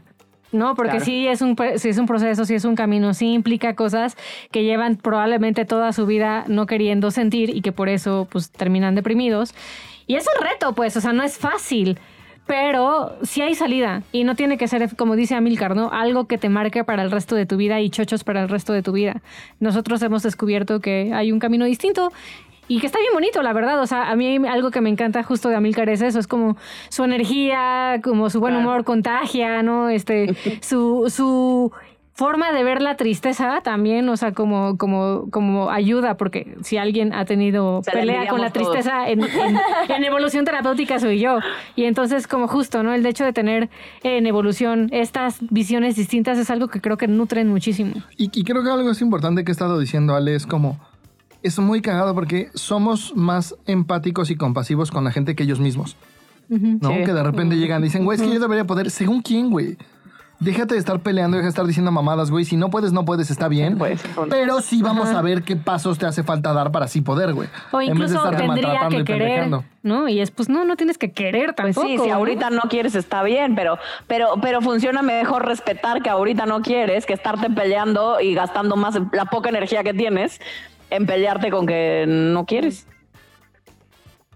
[0.51, 0.75] ¿no?
[0.75, 1.05] Porque Claro.
[1.05, 4.15] sí es un sí es un proceso, sí es un camino, sí implica cosas
[4.51, 8.93] que llevan probablemente toda su vida no queriendo sentir y que por eso pues terminan
[8.93, 9.55] deprimidos.
[10.05, 11.97] Y es un reto, pues, o sea, no es fácil,
[12.45, 15.91] pero sí hay salida y no tiene que ser, como dice Amilcar, ¿no?
[15.91, 18.73] Algo que te marque para el resto de tu vida y chochos para el resto
[18.73, 19.21] de tu vida.
[19.59, 22.11] Nosotros hemos descubierto que hay un camino distinto
[22.67, 23.81] y que está bien bonito, la verdad.
[23.81, 26.57] O sea, a mí algo que me encanta justo de Amilcar es eso, es como
[26.89, 29.89] su energía, como su buen humor contagia, ¿no?
[29.89, 31.71] Este, su, su
[32.15, 37.11] forma de ver la tristeza también, o sea, como, como, como ayuda, porque si alguien
[37.11, 39.57] ha tenido pelea con la tristeza en, en-
[39.89, 41.39] en evolución terapéutica soy yo.
[41.75, 42.93] Y entonces, como justo, ¿no?
[42.93, 43.69] El hecho de tener
[44.03, 47.93] en evolución estas visiones distintas es algo que creo que nutren muchísimo.
[48.15, 50.79] Y, y creo que algo es importante que he estado diciendo, Ale, es como...
[51.41, 55.97] Es muy cagado porque somos más empáticos y compasivos con la gente que ellos mismos.
[56.47, 56.89] ¿No?
[56.89, 57.03] Sí.
[57.05, 58.91] Que de repente llegan y dicen, güey, es que yo debería poder...
[58.91, 59.77] ¿Según quién, güey?
[60.43, 62.43] Déjate de estar peleando, deja de estar diciendo mamadas, güey.
[62.43, 63.77] Si no puedes, no puedes, está bien.
[63.83, 64.01] Pues.
[64.29, 67.49] Pero sí vamos a ver qué pasos te hace falta dar para sí poder, güey.
[67.71, 69.49] O En vez de incluso estarte tendría maltratando que y querer.
[69.83, 70.07] ¿no?
[70.07, 71.87] Y es, pues no, no tienes que querer Pues tampoco.
[71.87, 73.77] sí, si ahorita no quieres está bien, pero,
[74.07, 78.97] pero, pero funciona mejor respetar que ahorita no quieres que estarte peleando y gastando más
[79.11, 80.39] la poca energía que tienes
[80.89, 82.87] en pelearte con que no quieres.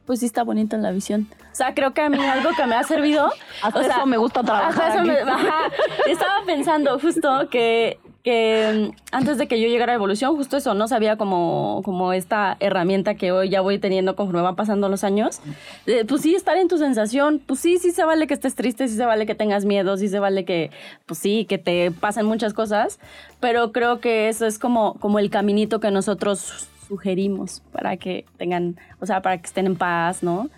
[0.05, 1.27] Pues sí está bonito en la visión.
[1.57, 3.31] O sea, creo que a mí algo que me ha servido...
[3.63, 5.71] Hasta o sea, eso me gusta trabajar eso me- ajá.
[6.05, 10.75] Estaba pensando justo que, que mm, antes de que yo llegara a Evolución, justo eso,
[10.75, 15.03] no sabía como, como esta herramienta que hoy ya voy teniendo conforme van pasando los
[15.03, 15.39] años.
[15.87, 17.41] Eh, pues sí, estar en tu sensación.
[17.43, 20.09] Pues sí, sí se vale que estés triste, sí se vale que tengas miedo, sí
[20.09, 20.69] se vale que,
[21.07, 22.99] pues sí, que te pasen muchas cosas.
[23.39, 28.77] Pero creo que eso es como, como el caminito que nosotros sugerimos para que tengan,
[29.01, 30.49] o sea, para que estén en paz, ¿no?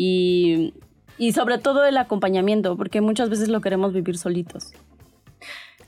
[0.00, 0.74] Y,
[1.18, 4.72] y sobre todo el acompañamiento, porque muchas veces lo queremos vivir solitos.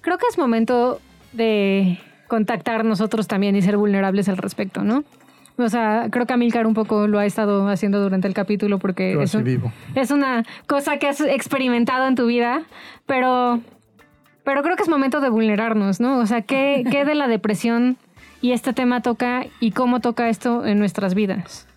[0.01, 1.01] Creo que es momento
[1.33, 5.05] de contactar nosotros también y ser vulnerables al respecto, ¿no?
[5.59, 9.13] O sea, creo que Amilcar un poco lo ha estado haciendo durante el capítulo porque
[9.13, 9.73] Yo es, un- vivo.
[9.95, 12.63] es una cosa que has experimentado en tu vida,
[13.07, 13.61] pero,
[14.43, 16.19] pero creo que es momento de vulnerarnos, ¿no?
[16.19, 17.97] O sea, ¿qué, qué de la depresión
[18.41, 21.69] y este tema toca y cómo toca esto en nuestras vidas?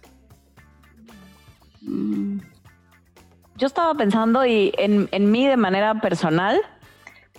[3.58, 6.60] Yo estaba pensando y en, en mí de manera personal,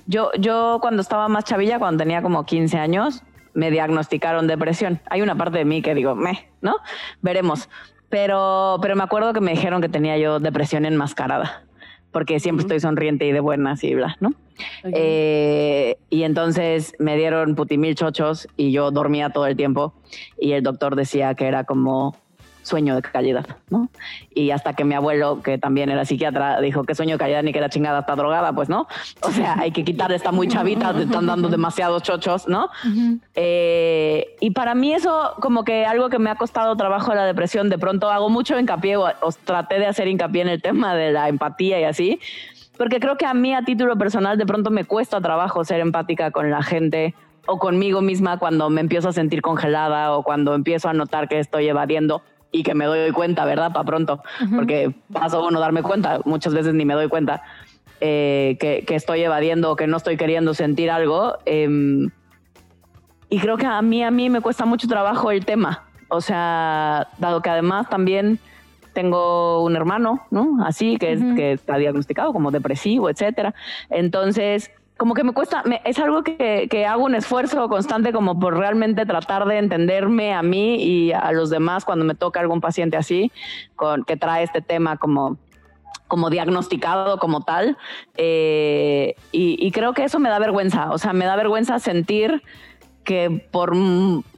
[0.07, 3.23] yo, yo cuando estaba más chavilla, cuando tenía como 15 años,
[3.55, 5.01] me diagnosticaron depresión.
[5.09, 6.77] Hay una parte de mí que digo, meh, ¿no?
[7.23, 7.69] Veremos.
[8.11, 11.65] Pero, pero me acuerdo que me dijeron que tenía yo depresión enmascarada,
[12.13, 14.33] porque siempre estoy sonriente y de buenas y bla, ¿no?
[14.85, 19.95] Eh, y entonces me dieron putimil chochos y yo dormía todo el tiempo
[20.39, 22.17] y el doctor decía que era como
[22.65, 23.89] sueño de calidad, ¿no?
[24.35, 27.53] Y hasta que mi abuelo, que también era psiquiatra, dijo que sueño de calidad ni
[27.53, 28.89] que la chingada está drogada, pues no.
[29.23, 32.71] O sea, hay que quitarle, está muy chavita, te están dando demasiados chochos, ¿no?
[33.35, 37.27] Eh, y para mí eso como que algo que me ha costado trabajo de la
[37.27, 40.95] depresión, de pronto hago mucho hincapié, o, os traté de hacer hincapié en el tema
[40.95, 42.21] de la empatía y así,
[42.77, 46.31] porque creo que a mí a título personal de pronto me cuesta trabajo ser empática
[46.31, 47.15] con la gente
[47.47, 51.39] o conmigo misma cuando me empiezo a sentir congelada o cuando empiezo a notar que
[51.39, 52.23] estoy evadiendo
[52.55, 53.73] y que me doy cuenta, ¿verdad?
[53.73, 54.23] Para pronto,
[54.55, 57.43] porque paso bueno darme cuenta, muchas veces ni me doy cuenta
[58.01, 61.37] eh, que, que estoy evadiendo o que no estoy queriendo sentir algo.
[61.47, 62.11] em,
[63.29, 65.83] y creo que a mí, a mí me cuesta mucho trabajo el tema.
[66.09, 68.39] O sea, dado que además también
[68.93, 70.65] tengo un hermano, ¿no?
[70.65, 73.53] Así, que, que está diagnosticado como depresivo, etcétera.
[73.91, 78.39] Entonces, como que me cuesta, me- es algo que, que hago un esfuerzo constante como
[78.39, 82.61] por realmente tratar de entenderme a mí y a los demás cuando me toca algún
[82.61, 83.33] paciente así,
[83.77, 85.37] con, que trae este tema como
[86.07, 87.77] como diagnosticado como tal.
[88.17, 90.91] Eh, y, y creo que eso me da vergüenza.
[90.93, 92.43] O sea, me da vergüenza sentir
[93.05, 93.73] que por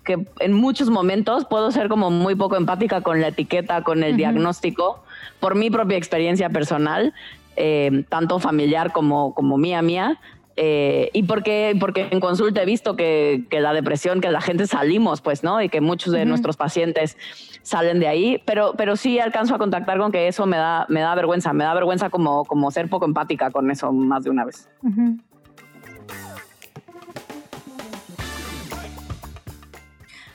[0.05, 4.17] que en muchos momentos puedo ser como muy poco empática con la etiqueta, con el
[4.17, 5.05] diagnóstico,
[5.41, 7.13] por mi propia experiencia personal,
[7.57, 10.19] eh, tanto familiar como, como mía mía.
[10.59, 14.67] Eh, y porque, porque en consulta he visto que, que la depresión, que la gente
[14.67, 15.61] salimos, pues, ¿no?
[15.61, 17.19] Y que muchos de nuestros pacientes
[17.63, 21.01] salen de ahí, pero, pero sí alcanzo a contactar con que eso me da, me
[21.01, 24.45] da vergüenza, me da vergüenza como, como ser poco empática con eso más de una
[24.45, 24.71] vez.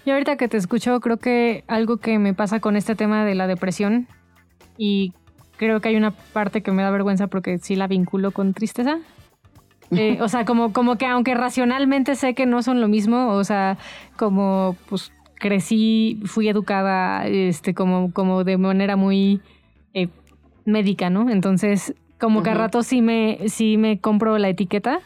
[0.06, 3.34] Yo ahorita que te escucho, creo que algo que me pasa con este tema de
[3.36, 4.08] la depresión
[4.78, 5.14] y
[5.58, 9.00] creo que hay una parte que me da vergüenza porque sí la vinculo con tristeza.
[9.92, 13.44] Eh, o sea, como, como que aunque racionalmente sé que no son lo mismo, o
[13.44, 13.78] sea,
[14.18, 19.42] como pues crecí, fui educada este, como, como de manera muy
[19.94, 20.08] eh,
[20.66, 21.30] médica, ¿no?
[21.30, 25.00] Entonces, como que a rato sí me, sí me compro la etiqueta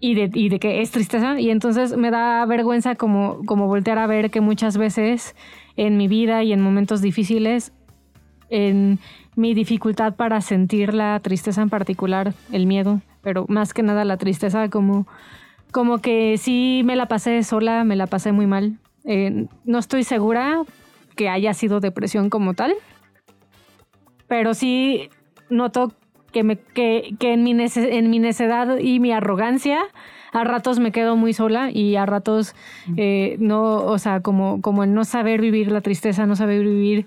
[0.00, 1.38] y de, y de que es tristeza.
[1.38, 5.36] Y entonces me da vergüenza como, como voltear a ver que muchas veces
[5.76, 7.72] en mi vida y en momentos difíciles,
[8.50, 8.98] en
[9.34, 14.16] mi dificultad para sentir la tristeza en particular, el miedo, pero más que nada la
[14.16, 15.06] tristeza, como,
[15.72, 18.78] como que sí me la pasé sola, me la pasé muy mal.
[19.04, 20.62] Eh, no estoy segura
[21.16, 22.74] que haya sido depresión como tal,
[24.28, 25.08] pero sí
[25.50, 25.92] noto
[26.32, 29.80] que, me, que, que en, mi nece- en mi necedad y mi arrogancia
[30.32, 32.54] a ratos me quedo muy sola y a ratos
[32.96, 37.06] eh, no, o sea, como, como el no saber vivir la tristeza, no saber vivir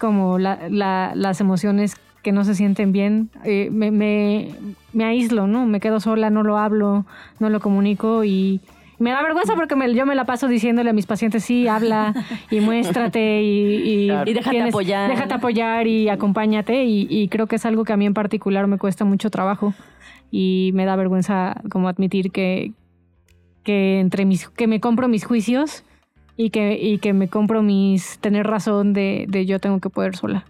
[0.00, 4.48] como la- la- las emociones que no se sienten bien, eh, me, me,
[4.92, 5.66] me aíslo, ¿no?
[5.66, 7.06] Me quedo sola, no lo hablo,
[7.38, 8.60] no lo comunico y
[8.98, 12.12] me da vergüenza porque me- yo me la paso diciéndole a mis pacientes, sí, habla
[12.50, 15.10] y muéstrate y, y, Y déjate apoyar.
[15.10, 18.66] Déjate apoyar y acompáñate y, y creo que es algo que a mí en particular
[18.66, 19.72] me cuesta mucho trabajo
[20.30, 22.72] y me da vergüenza como admitir que,
[23.64, 25.84] que entre mis que me compro mis juicios
[26.42, 30.16] y que, y que me compro mis tener razón de, de yo tengo que poder
[30.16, 30.46] sola.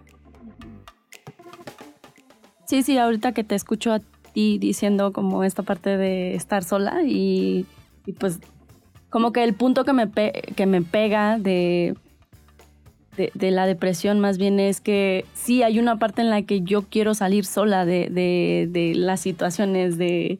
[2.64, 4.00] Sí, sí, ahorita que te escucho a
[4.32, 7.66] ti diciendo como esta parte de estar sola y,
[8.06, 8.38] y pues
[9.08, 11.96] como que el punto que me, pe- que me pega de,
[13.16, 16.60] de, de la depresión más bien es que sí hay una parte en la que
[16.60, 20.38] yo quiero salir sola de, de, las situaciones, de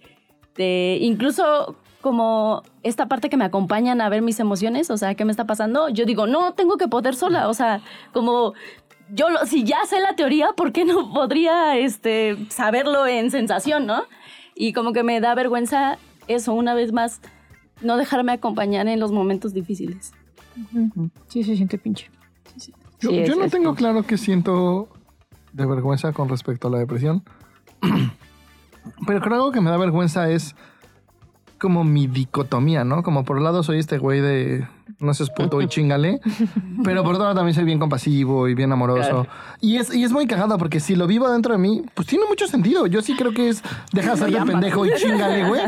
[1.00, 5.30] incluso como esta parte que me acompañan a ver mis emociones, o sea, ¿qué me
[5.32, 5.88] está pasando?
[5.90, 7.80] Yo digo, no, tengo que poder sola, o sea,
[8.12, 8.54] como
[9.12, 13.84] yo lo- si ya sé la teoría, ¿por qué no podría este, saberlo en sensación,
[13.86, 14.02] no?
[14.54, 17.20] Y como que me da vergüenza eso, una vez más,
[17.82, 20.12] no dejarme acompañar en los momentos difíciles.
[21.28, 22.10] Sí, se siente pinche.
[23.00, 23.78] Yo, Sí, yo es- no es tengo pinche.
[23.78, 24.88] claro qué siento
[25.52, 27.24] de vergüenza con respecto a la depresión.
[29.06, 30.54] Pero creo algo que me da vergüenza es
[31.61, 33.03] como mi dicotomía, ¿no?
[33.03, 34.66] Como por un lado soy este güey de
[34.99, 36.20] no seas puto y chingale,
[36.83, 39.09] pero por otro lado también soy bien compasivo y bien amoroso.
[39.09, 39.27] Claro.
[39.61, 42.25] Y, es, y es muy cagado porque si lo vivo dentro de mí, pues tiene
[42.29, 42.87] mucho sentido.
[42.87, 45.61] Yo sí creo que es deja de hacerte pendejo y chingale, güey.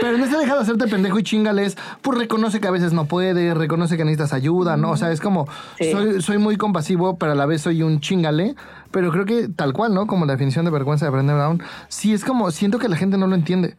[0.00, 2.92] Pero en este deja de hacerte pendejo y chingale es, pues reconoce que a veces
[2.92, 4.90] no puede, reconoce que necesitas ayuda, ¿no?
[4.90, 5.46] O sea, es como,
[5.78, 5.90] Sí.
[5.92, 8.54] soy, soy muy compasivo, pero a la vez soy un chingale.
[8.90, 10.06] Pero creo que tal cual, ¿no?
[10.06, 13.18] Como la definición de vergüenza de Brené Brown, sí es como, siento que la gente
[13.18, 13.76] no lo entiende.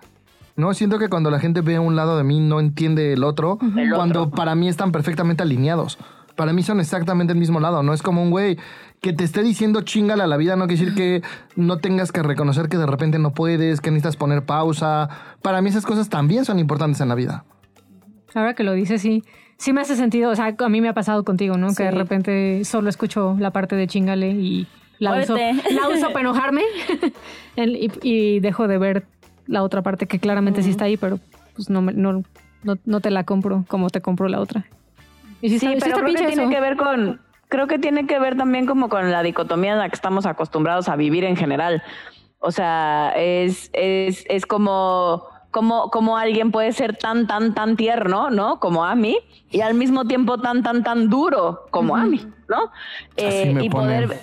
[0.59, 3.57] No, siento que cuando la gente ve un lado de mí no entiende el otro,
[3.77, 4.35] El cuando otro.
[4.35, 5.97] para mí están perfectamente alineados.
[6.35, 8.57] Para mí son exactamente el mismo lado, no es como un güey
[8.99, 11.21] que te esté diciendo chingala a la vida, no quiere decir que
[11.55, 15.07] no tengas que reconocer que de repente no puedes, que necesitas poner pausa.
[15.41, 17.45] Para mí esas cosas también son importantes en la vida.
[18.35, 19.23] Ahora que lo dices, sí.
[19.57, 20.29] Sí me hace sentido.
[20.29, 21.73] O sea, a mí me ha pasado contigo, ¿no?
[21.73, 24.67] Que de repente solo escucho la parte de chingale y
[24.97, 26.63] la uso, la uso para enojarme
[27.55, 29.05] y, y dejo de ver
[29.49, 31.19] la otra parte que claramente sí está ahí, pero
[31.55, 32.23] pues no, me- no,
[32.63, 34.65] no, no te la compro como te compro la otra.
[35.41, 36.51] Y sí, Sí, está, sí pero creo que pinche tiene eso.
[36.51, 39.89] que ver con, creo que tiene que ver también como con la dicotomía en la
[39.89, 41.81] que estamos acostumbrados a vivir en general.
[42.39, 48.29] O sea, es, es, es como, como, como alguien puede ser tan, tan, tan tierno,
[48.29, 48.59] ¿no?
[48.59, 49.17] Como Ami,
[49.51, 52.71] y al mismo tiempo tan, tan, tan duro como Ami, ¿no?
[53.27, 53.85] Así me y pone.
[54.07, 54.19] poder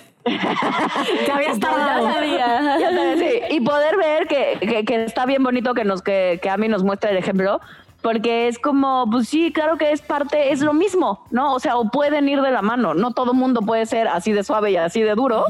[1.25, 2.11] Te habías Ya tardado.
[2.13, 2.77] sabía.
[2.79, 3.39] Ya sí.
[3.51, 6.83] Y poder ver que, que- que está bien bonito que nos que, que Ami nos
[6.83, 7.59] muestre el ejemplo,
[8.01, 11.53] porque es como, pues sí, claro que es parte, es lo mismo, ¿no?
[11.53, 12.93] O sea, o pueden ir de la mano.
[12.93, 15.45] No todo mundo puede ser así de suave y así de duro.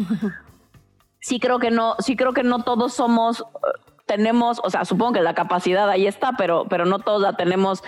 [1.19, 3.43] Sí creo que no, sí creo que no todos somos,
[4.05, 7.83] tenemos, o sea, supongo que la capacidad ahí está, pero, pero no todos la tenemos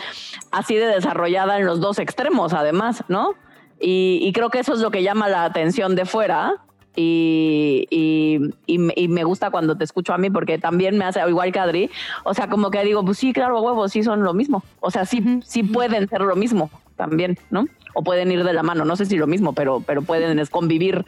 [0.51, 3.31] así de desarrollada en los dos extremos, además, ¿no?
[3.79, 6.55] Y, y creo que eso es lo que llama la atención de fuera.
[7.01, 11.05] Y, y, y me- y me gusta cuando te escucho a mí porque también me
[11.05, 11.89] hace igual que Adri.
[12.25, 14.63] O sea, como que digo, pues sí, claro, huevos, sí son lo mismo.
[14.81, 17.65] O sea, sí, sí pueden ser lo mismo también, ¿no?
[17.93, 18.83] O pueden ir de la mano.
[18.83, 21.05] No sé si lo mismo, pero, pero pueden convivir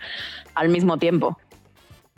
[0.55, 1.37] al mismo tiempo.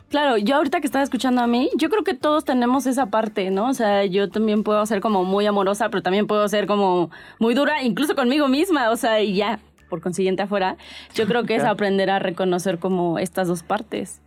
[0.08, 3.50] Claro, yo ahorita que estaba escuchando a mí, yo creo que todos tenemos esa parte,
[3.50, 3.70] ¿no?
[3.70, 7.10] O sea, yo también puedo ser como muy amorosa, pero también puedo ser como
[7.40, 9.58] muy dura, incluso conmigo misma, o sea, y ya,
[9.94, 10.76] por consiguiente afuera.
[11.14, 14.20] Yo creo que es aprender a reconocer como estas dos partes,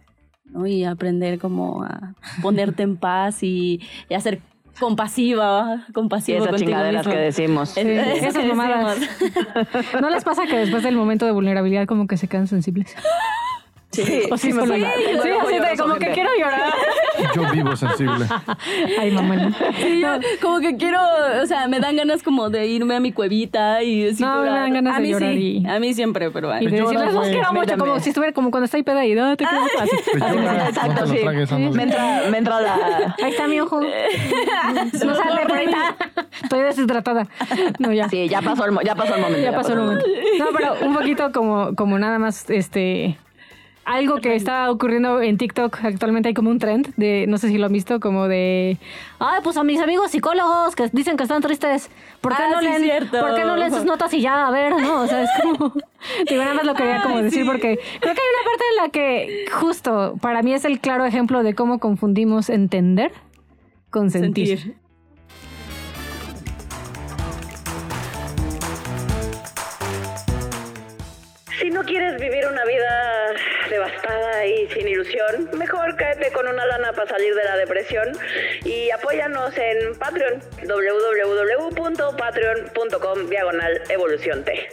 [0.45, 0.65] ¿no?
[0.65, 4.39] Y aprender como a ponerte en paz y, y a ser
[4.79, 7.11] compasiva, Y compasivo esas chingaderas mismo.
[7.11, 7.69] que decimos.
[7.71, 8.97] Sí, esas que mamadas.
[9.01, 9.85] decimos.
[10.01, 12.95] ¿No les pasa que después del momento de vulnerabilidad como que se quedan sensibles?
[13.91, 14.83] Sí, O sí, sí, Tengo el
[15.33, 16.13] ojo así de lloroso, como que gente.
[16.13, 16.71] quiero llorar.
[17.35, 18.25] Yo vivo sensible.
[18.99, 19.51] Ay, mamá.
[19.77, 20.07] Sí, yo
[20.41, 20.99] como que quiero,
[21.41, 24.49] o sea, me dan ganas como de irme a mi cuevita y decir No, me
[24.49, 26.69] dan ganas a de mí llorar sí, y- a mí siempre, pero Y bueno.
[26.71, 29.13] de lloras, decirles, los quiero mucho, como si estuviera, como cuando está ahí peda y
[29.15, 30.27] no, te quiero lloras, siento.
[30.67, 31.67] Exacto, sí.
[31.73, 33.15] Me entra, me entra la...
[33.23, 33.79] Ahí está mi ojo.
[35.07, 35.67] No sale por ahí.
[36.43, 37.27] Estoy deshidratada.
[37.79, 38.09] No, ya.
[38.09, 39.41] Sí, ya pasó el, ya pasó el momento.
[39.43, 40.05] Ya pasó el momento.
[40.39, 43.17] No, pero un poquito como, como nada más, este,
[43.87, 47.57] algo que está ocurriendo en TikTok actualmente hay como un trend de, no sé si
[47.57, 48.77] lo han visto, como de,
[49.19, 51.89] ay, pues a mis amigos psicólogos que dicen que están tristes,
[52.21, 53.19] ¿por qué Ah, no sí, leen, cierto.
[53.19, 55.01] ¿por qué no leen sus notas y ya, a ver, no?
[55.01, 55.73] O sea, es como,
[56.29, 57.49] digo, nada más lo quería como Ay, decir sí.
[57.49, 61.05] porque creo que hay una parte en la que justo para mí es el claro
[61.05, 63.11] ejemplo de cómo confundimos entender
[63.89, 64.59] con sentir.
[64.59, 64.75] Sentir.
[71.77, 73.33] No quieres vivir una vida
[73.69, 78.17] devastada y sin ilusión, mejor cáete con una lana para salir de la depresión
[78.65, 84.69] y apóyanos en Patreon, www.patreon.com diagonal evolución T.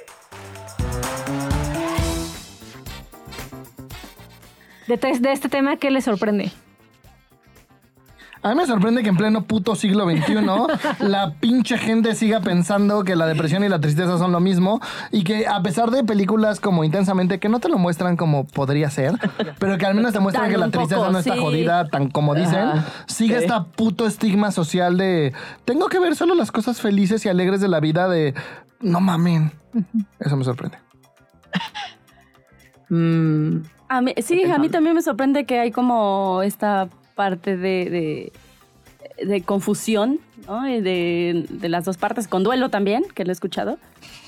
[4.87, 6.53] De, de este tema, ¿qué les sorprende?
[8.45, 10.35] A mí me sorprende que en pleno puto siglo XXI
[11.01, 14.81] la pinche gente siga pensando que la depresión y la tristeza son lo mismo
[15.11, 18.91] y que a pesar de películas como intensamente que no te lo muestran como podría
[18.91, 19.15] ser,
[19.59, 21.41] pero que al menos te muestran que la tristeza poco, no está sí.
[21.41, 23.45] jodida tan como dicen, Ajá, sigue sí.
[23.45, 25.33] esta puto estigma social de
[25.65, 28.35] tengo que ver solo las cosas felices y alegres de la vida de
[28.81, 29.53] no mamen.
[30.21, 30.79] Eso me sorprende.
[32.91, 38.33] Mm, A mí, sí, a mí también me sorprende que hay como esta parte de,
[39.23, 40.63] de, confusión, ¿no?
[40.63, 43.79] De, de las dos partes, con duelo también, que lo he escuchado.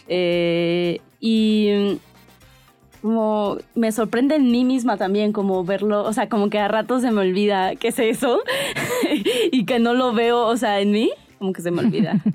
[0.08, 6.50] Eh, y mm, como me sorprende en mí misma también, como verlo, o sea, como
[6.50, 8.40] que a ratos se me olvida qué es eso
[9.52, 12.20] y que no lo veo, o sea, en mí, como que se me olvida.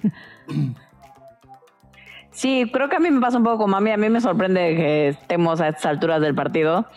[2.33, 3.91] Sí, creo que a mí me pasa un poco como a mí.
[3.91, 6.87] A mí me sorprende que estemos a estas alturas del partido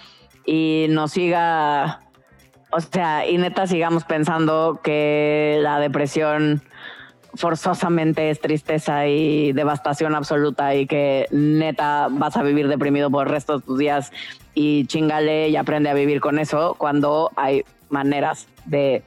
[0.47, 2.01] y nos siga,
[2.77, 6.61] o sea, y neta sigamos pensando que la depresión
[7.35, 13.33] forzosamente es tristeza y devastación absoluta y que neta vas a vivir deprimido por el
[13.33, 14.11] resto de tus días
[14.55, 19.05] y chingale y aprende a vivir con eso cuando hay maneras de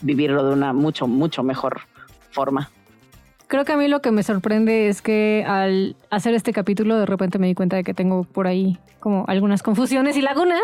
[0.00, 1.82] vivirlo de una mucho, mucho mejor
[2.30, 2.70] forma.
[3.52, 7.04] Creo que a mí lo que me sorprende es que al hacer este capítulo de
[7.04, 10.60] repente me di cuenta de que tengo por ahí como algunas confusiones y lagunas.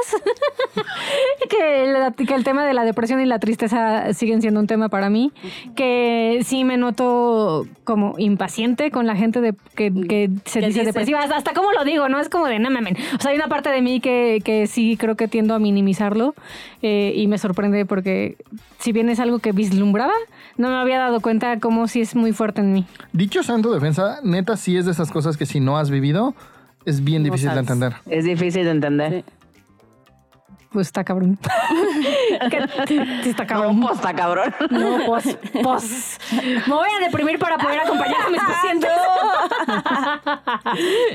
[1.51, 4.89] que, el, que el tema de la depresión y la tristeza siguen siendo un tema
[4.89, 5.33] para mí.
[5.75, 10.81] Que sí me noto como impaciente con la gente de, que, que se ¿Qué dice
[10.81, 10.85] dice?
[10.85, 11.19] depresiva.
[11.19, 12.21] Hasta, hasta cómo lo digo, ¿no?
[12.21, 12.97] Es como de no mamen.
[13.19, 16.35] O sea, hay una parte de mí que, que sí creo que tiendo a minimizarlo
[16.81, 18.37] eh, y me sorprende porque
[18.79, 20.15] si bien es algo que vislumbraba,
[20.57, 22.78] no me había dado cuenta cómo sí es muy fuerte en mí.
[23.13, 25.91] Dicho sea en tu defensa, neta sí es de esas cosas que si no has
[25.91, 26.35] vivido
[26.85, 27.95] es bien No difícil de entender.
[28.07, 29.13] Es difícil de entender.
[29.13, 29.39] Sí.
[30.71, 31.39] Pues está cabrón.
[32.87, 33.81] Sí está cabrón.
[33.81, 34.55] No, posta, cabrón.
[34.71, 36.19] No, pues, pues.
[36.33, 38.91] Me voy a deprimir para poder acompañar a mis pacientes.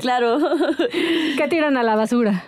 [0.00, 0.38] claro.
[1.36, 2.44] ¿Qué tiran a la basura?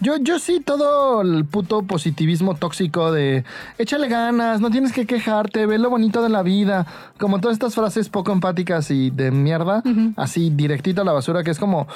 [0.00, 3.44] Yo, yo sí, todo el puto positivismo tóxico de
[3.78, 6.86] échale ganas, no tienes que quejarte, ve lo bonito de la vida.
[7.18, 9.82] Como todas estas frases poco empáticas y de mierda,
[10.16, 11.86] así directito a la basura, que es como,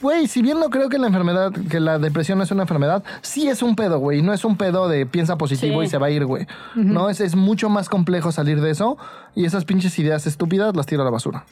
[0.00, 3.04] güey, si bien no creo que la enfermedad, que la depresión no es una enfermedad,
[3.20, 4.22] sí es un pedo, güey.
[4.22, 5.86] No es un pedo de piensa positivo Sí.
[5.86, 6.46] y se va a ir, güey.
[6.74, 8.96] No, es, es mucho más complejo salir de eso
[9.34, 11.44] y esas pinches ideas estúpidas las tiro a la basura.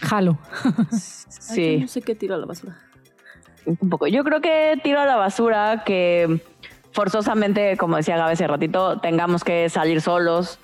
[0.00, 0.38] Jalo.
[0.64, 0.96] Ay, yo
[1.28, 2.78] Sí, no sé qué tiro a la basura.
[3.66, 4.06] Un poco.
[4.06, 6.40] Yo creo que tiro a la basura que
[6.92, 10.58] forzosamente, como decía Gabe hace ratito, tengamos que salir solos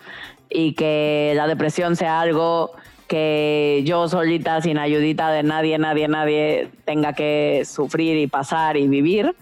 [0.49, 2.73] y que la depresión sea algo
[3.07, 8.89] que yo solita, sin ayudita de nadie, nadie, nadie, tenga que sufrir y pasar y
[8.89, 9.37] vivir.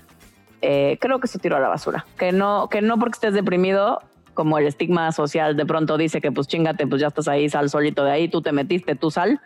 [0.60, 2.04] Eh, creo que eso tiro a la basura.
[2.18, 4.02] Que no, que no porque estés deprimido,
[4.34, 7.70] como el estigma social de pronto dice que pues chingate, pues ya estás ahí, sal
[7.70, 9.40] solito de ahí, tú te metiste, tú sal.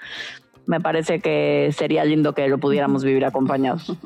[0.69, 3.97] Me parece que sería lindo que lo pudiéramos vivir acompañados.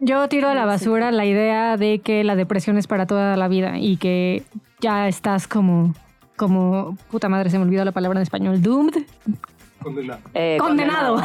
[0.00, 3.46] Yo tiro a la basura la idea de que la depresión es para toda la
[3.48, 4.44] vida y que
[4.80, 5.92] ya estás como,
[6.36, 8.94] como, puta madre, se me olvidó la palabra en español, doomed,
[10.32, 11.22] Eh, condenado.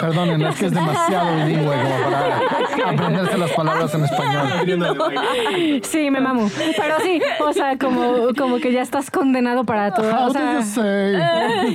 [0.00, 5.80] Perdonen, es que es demasiado bilingüe como para aprenderse las palabras en español.
[5.82, 6.50] Sí, me mamo.
[6.76, 10.10] Pero sí, o sea, como, como que ya estás condenado para todo.
[10.10, 11.74] How O do you sea, say?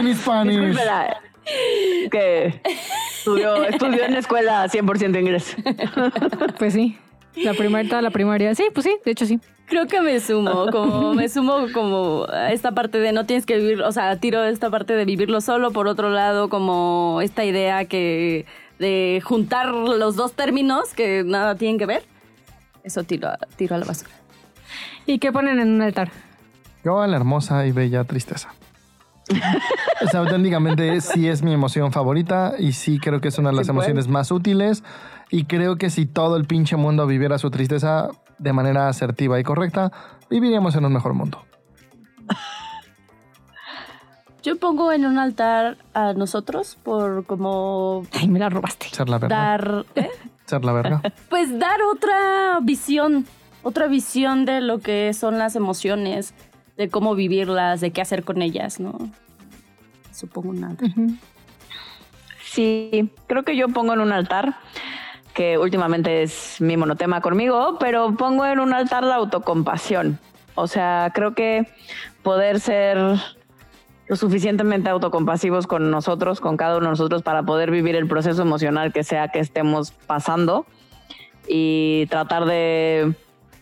[0.00, 0.76] In Spanish.
[2.10, 2.60] Que
[3.18, 5.56] estudió, estudió en la escuela 100% inglés.
[6.58, 6.98] pues sí.
[7.36, 8.54] La primaria, toda la primaria.
[8.54, 9.38] Sí, pues sí, de hecho sí.
[9.66, 13.56] Creo que me sumo, como me sumo como a esta parte de no tienes que
[13.56, 17.84] vivir, o sea, tiro esta parte de vivirlo solo, por otro lado, como esta idea
[17.86, 18.46] que
[18.78, 22.04] de juntar los dos términos que nada tienen que ver.
[22.84, 24.10] Eso tiro a, tiro a la basura.
[25.06, 26.10] ¿Y qué ponen en un altar?
[26.84, 28.50] Yo a la hermosa y bella tristeza.
[30.02, 33.56] O sea, auténticamente sí es mi emoción favorita y sí creo que es una de
[33.56, 34.84] las Sí, emociones más útiles.
[35.30, 39.42] Y creo que si todo el pinche mundo viviera su tristeza de manera asertiva y
[39.42, 39.92] correcta,
[40.30, 41.44] viviríamos en un mejor mundo.
[44.42, 48.86] Yo pongo en un altar a nosotros por como Ay, me la robaste.
[48.92, 49.36] Ser la verga.
[49.36, 50.08] dar, ¿eh?
[50.46, 51.02] Ser la verga.
[51.28, 53.26] pues dar otra visión,
[53.64, 56.32] otra visión de lo que son las emociones,
[56.76, 58.96] de cómo vivirlas, de qué hacer con ellas, ¿no?
[60.12, 60.90] Supongo un altar.
[62.44, 64.56] Sí, creo que yo pongo en un altar,
[65.36, 70.18] que últimamente es mi monotema conmigo, pero pongo en un altar la autocompasión.
[70.54, 71.68] O sea, creo que
[72.22, 72.96] poder ser
[74.06, 78.40] lo suficientemente autocompasivos con nosotros, con cada uno de nosotros, para poder vivir el proceso
[78.40, 80.64] emocional que sea que estemos pasando
[81.46, 83.14] y tratar de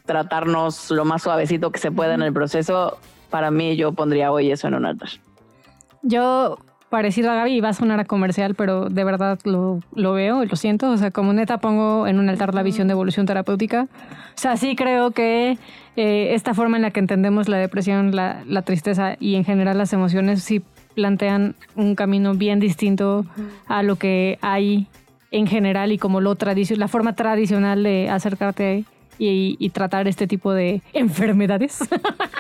[0.07, 2.99] tratarnos lo más suavecito que se pueda en el proceso.
[3.31, 5.09] Para mí, yo pondría hoy eso en un altar.
[6.03, 6.59] Yo,
[6.95, 10.47] parecido a Gaby, iba a sonar a comercial, pero de verdad lo, lo veo y
[10.47, 10.91] lo siento.
[10.93, 13.89] O sea, como neta pongo en un altar la visión de evolución terapéutica.
[13.91, 15.59] O sea, sí creo que
[15.97, 19.77] eh, esta forma en la que entendemos la depresión, la, la tristeza y en general
[19.77, 20.63] las emociones sí
[20.95, 23.27] plantean un camino bien distinto
[23.67, 24.87] a lo que hay
[25.33, 28.85] en general y como lo tradicio- la forma tradicional de acercarte
[29.19, 31.79] y, y tratar este tipo de enfermedades.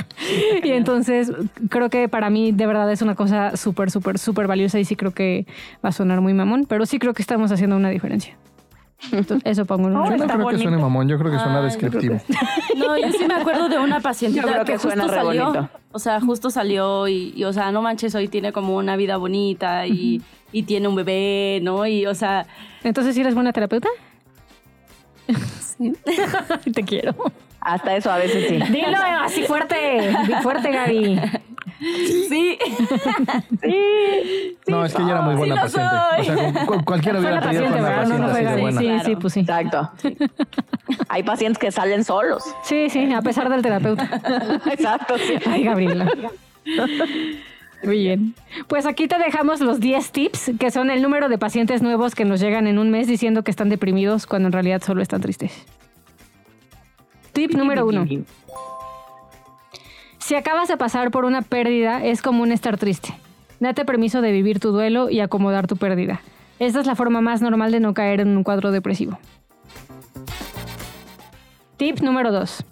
[0.62, 1.33] y entonces
[1.68, 4.97] creo que para mí de verdad es una cosa súper, súper, súper valiosa y sí
[4.97, 5.47] creo que
[5.85, 8.37] va a sonar muy mamón, pero sí creo que estamos haciendo una diferencia.
[9.12, 10.62] Entonces, eso pongo en un Oh, Yo no creo que bonito.
[10.62, 12.20] suene mamón, yo creo que suena Ay, yo descriptivo.
[12.77, 15.25] No, yo sí me acuerdo de una Yo pacientita creo que, que suena justo re
[15.25, 15.45] salió.
[15.47, 15.70] bonito.
[15.93, 19.16] O sea, justo salió y, y, o sea, no manches, hoy tiene como una vida
[19.18, 20.22] bonita y,
[20.53, 21.87] y tiene un bebé, ¿no?
[21.87, 22.47] Y, o sea,
[22.83, 23.89] Entonces, ¿sí eres buena terapeuta?
[26.75, 27.14] Te quiero.
[27.61, 28.72] Hasta eso a veces sí.
[28.72, 31.20] Dilo así fuerte, fuerte, Gaby.
[32.29, 32.59] sí.
[34.66, 35.91] No, es que ella era muy buena lo paciente.
[35.91, 36.20] soy.
[36.20, 38.07] O sea, cu- cu- cualquiera hubiera la pedido paciente, con la ¿verdad?
[38.07, 38.61] No, no paciente fue así de Gaby.
[38.62, 38.81] buena.
[38.81, 39.41] Sí, sí, pues sí.
[39.41, 39.91] Exacto.
[41.09, 42.43] Hay pacientes que salen solos.
[42.64, 44.09] Sí, sí, a pesar del terapeuta.
[44.70, 45.16] Exacto.
[45.18, 45.35] sí.
[45.47, 46.07] Ay, Gabriela.
[47.85, 48.35] Muy bien.
[48.66, 52.24] Pues aquí te dejamos los 10 tips, que son el número de pacientes nuevos que
[52.24, 55.66] nos llegan en un mes diciendo que están deprimidos cuando en realidad solo están tristes.
[57.32, 58.07] Tip número uno.
[60.18, 63.14] Si acabas de pasar por una pérdida, es común estar triste.
[63.61, 66.20] Date permiso de vivir tu duelo y acomodar tu pérdida.
[66.59, 69.18] Esta es la forma más normal de no caer en un cuadro depresivo.
[71.76, 72.64] Tip número 2.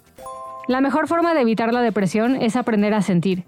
[0.69, 3.43] La mejor forma de evitar la depresión es aprender a sentir.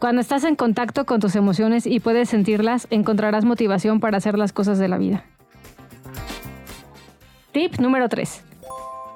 [0.00, 4.50] Cuando estás en contacto con tus emociones y puedes sentirlas, encontrarás motivación para hacer las
[4.50, 5.26] cosas de la vida.
[7.52, 8.42] Tip número 3.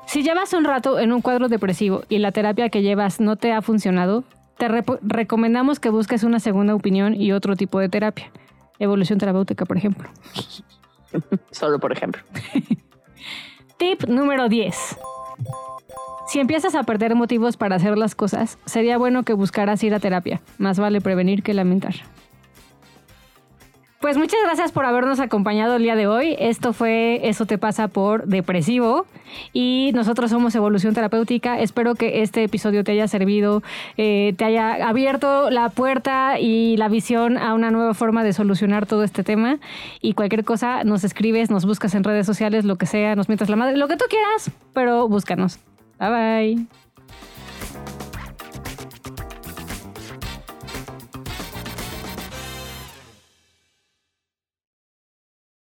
[0.06, 3.54] Si llevas un rato en un cuadro depresivo y la terapia que llevas no te
[3.54, 4.24] ha funcionado,
[4.58, 4.68] te
[5.00, 8.30] recomendamos que busques una segunda opinión y otro tipo de terapia.
[8.78, 10.10] Evolución terapéutica, por ejemplo.
[11.50, 12.22] Solo por ejemplo.
[13.78, 14.98] Tip número 10.
[16.26, 20.00] Si empiezas a perder motivos para hacer las cosas, sería bueno que buscaras ir a
[20.00, 20.40] terapia.
[20.58, 21.94] Más vale prevenir que lamentar.
[24.04, 26.36] Pues muchas gracias por habernos acompañado el día de hoy.
[26.38, 29.06] Esto fue Eso te pasa por depresivo
[29.54, 31.58] y nosotros somos Evolución Terapéutica.
[31.58, 33.62] Espero que este episodio te haya servido,
[33.96, 38.84] eh, te haya abierto la puerta y la visión a una nueva forma de solucionar
[38.84, 39.56] todo este tema.
[40.02, 43.48] Y cualquier cosa nos escribes, nos buscas en redes sociales, lo que sea, nos mientas
[43.48, 45.60] la madre, lo que tú quieras, pero búscanos.
[46.04, 46.83] Bye bye.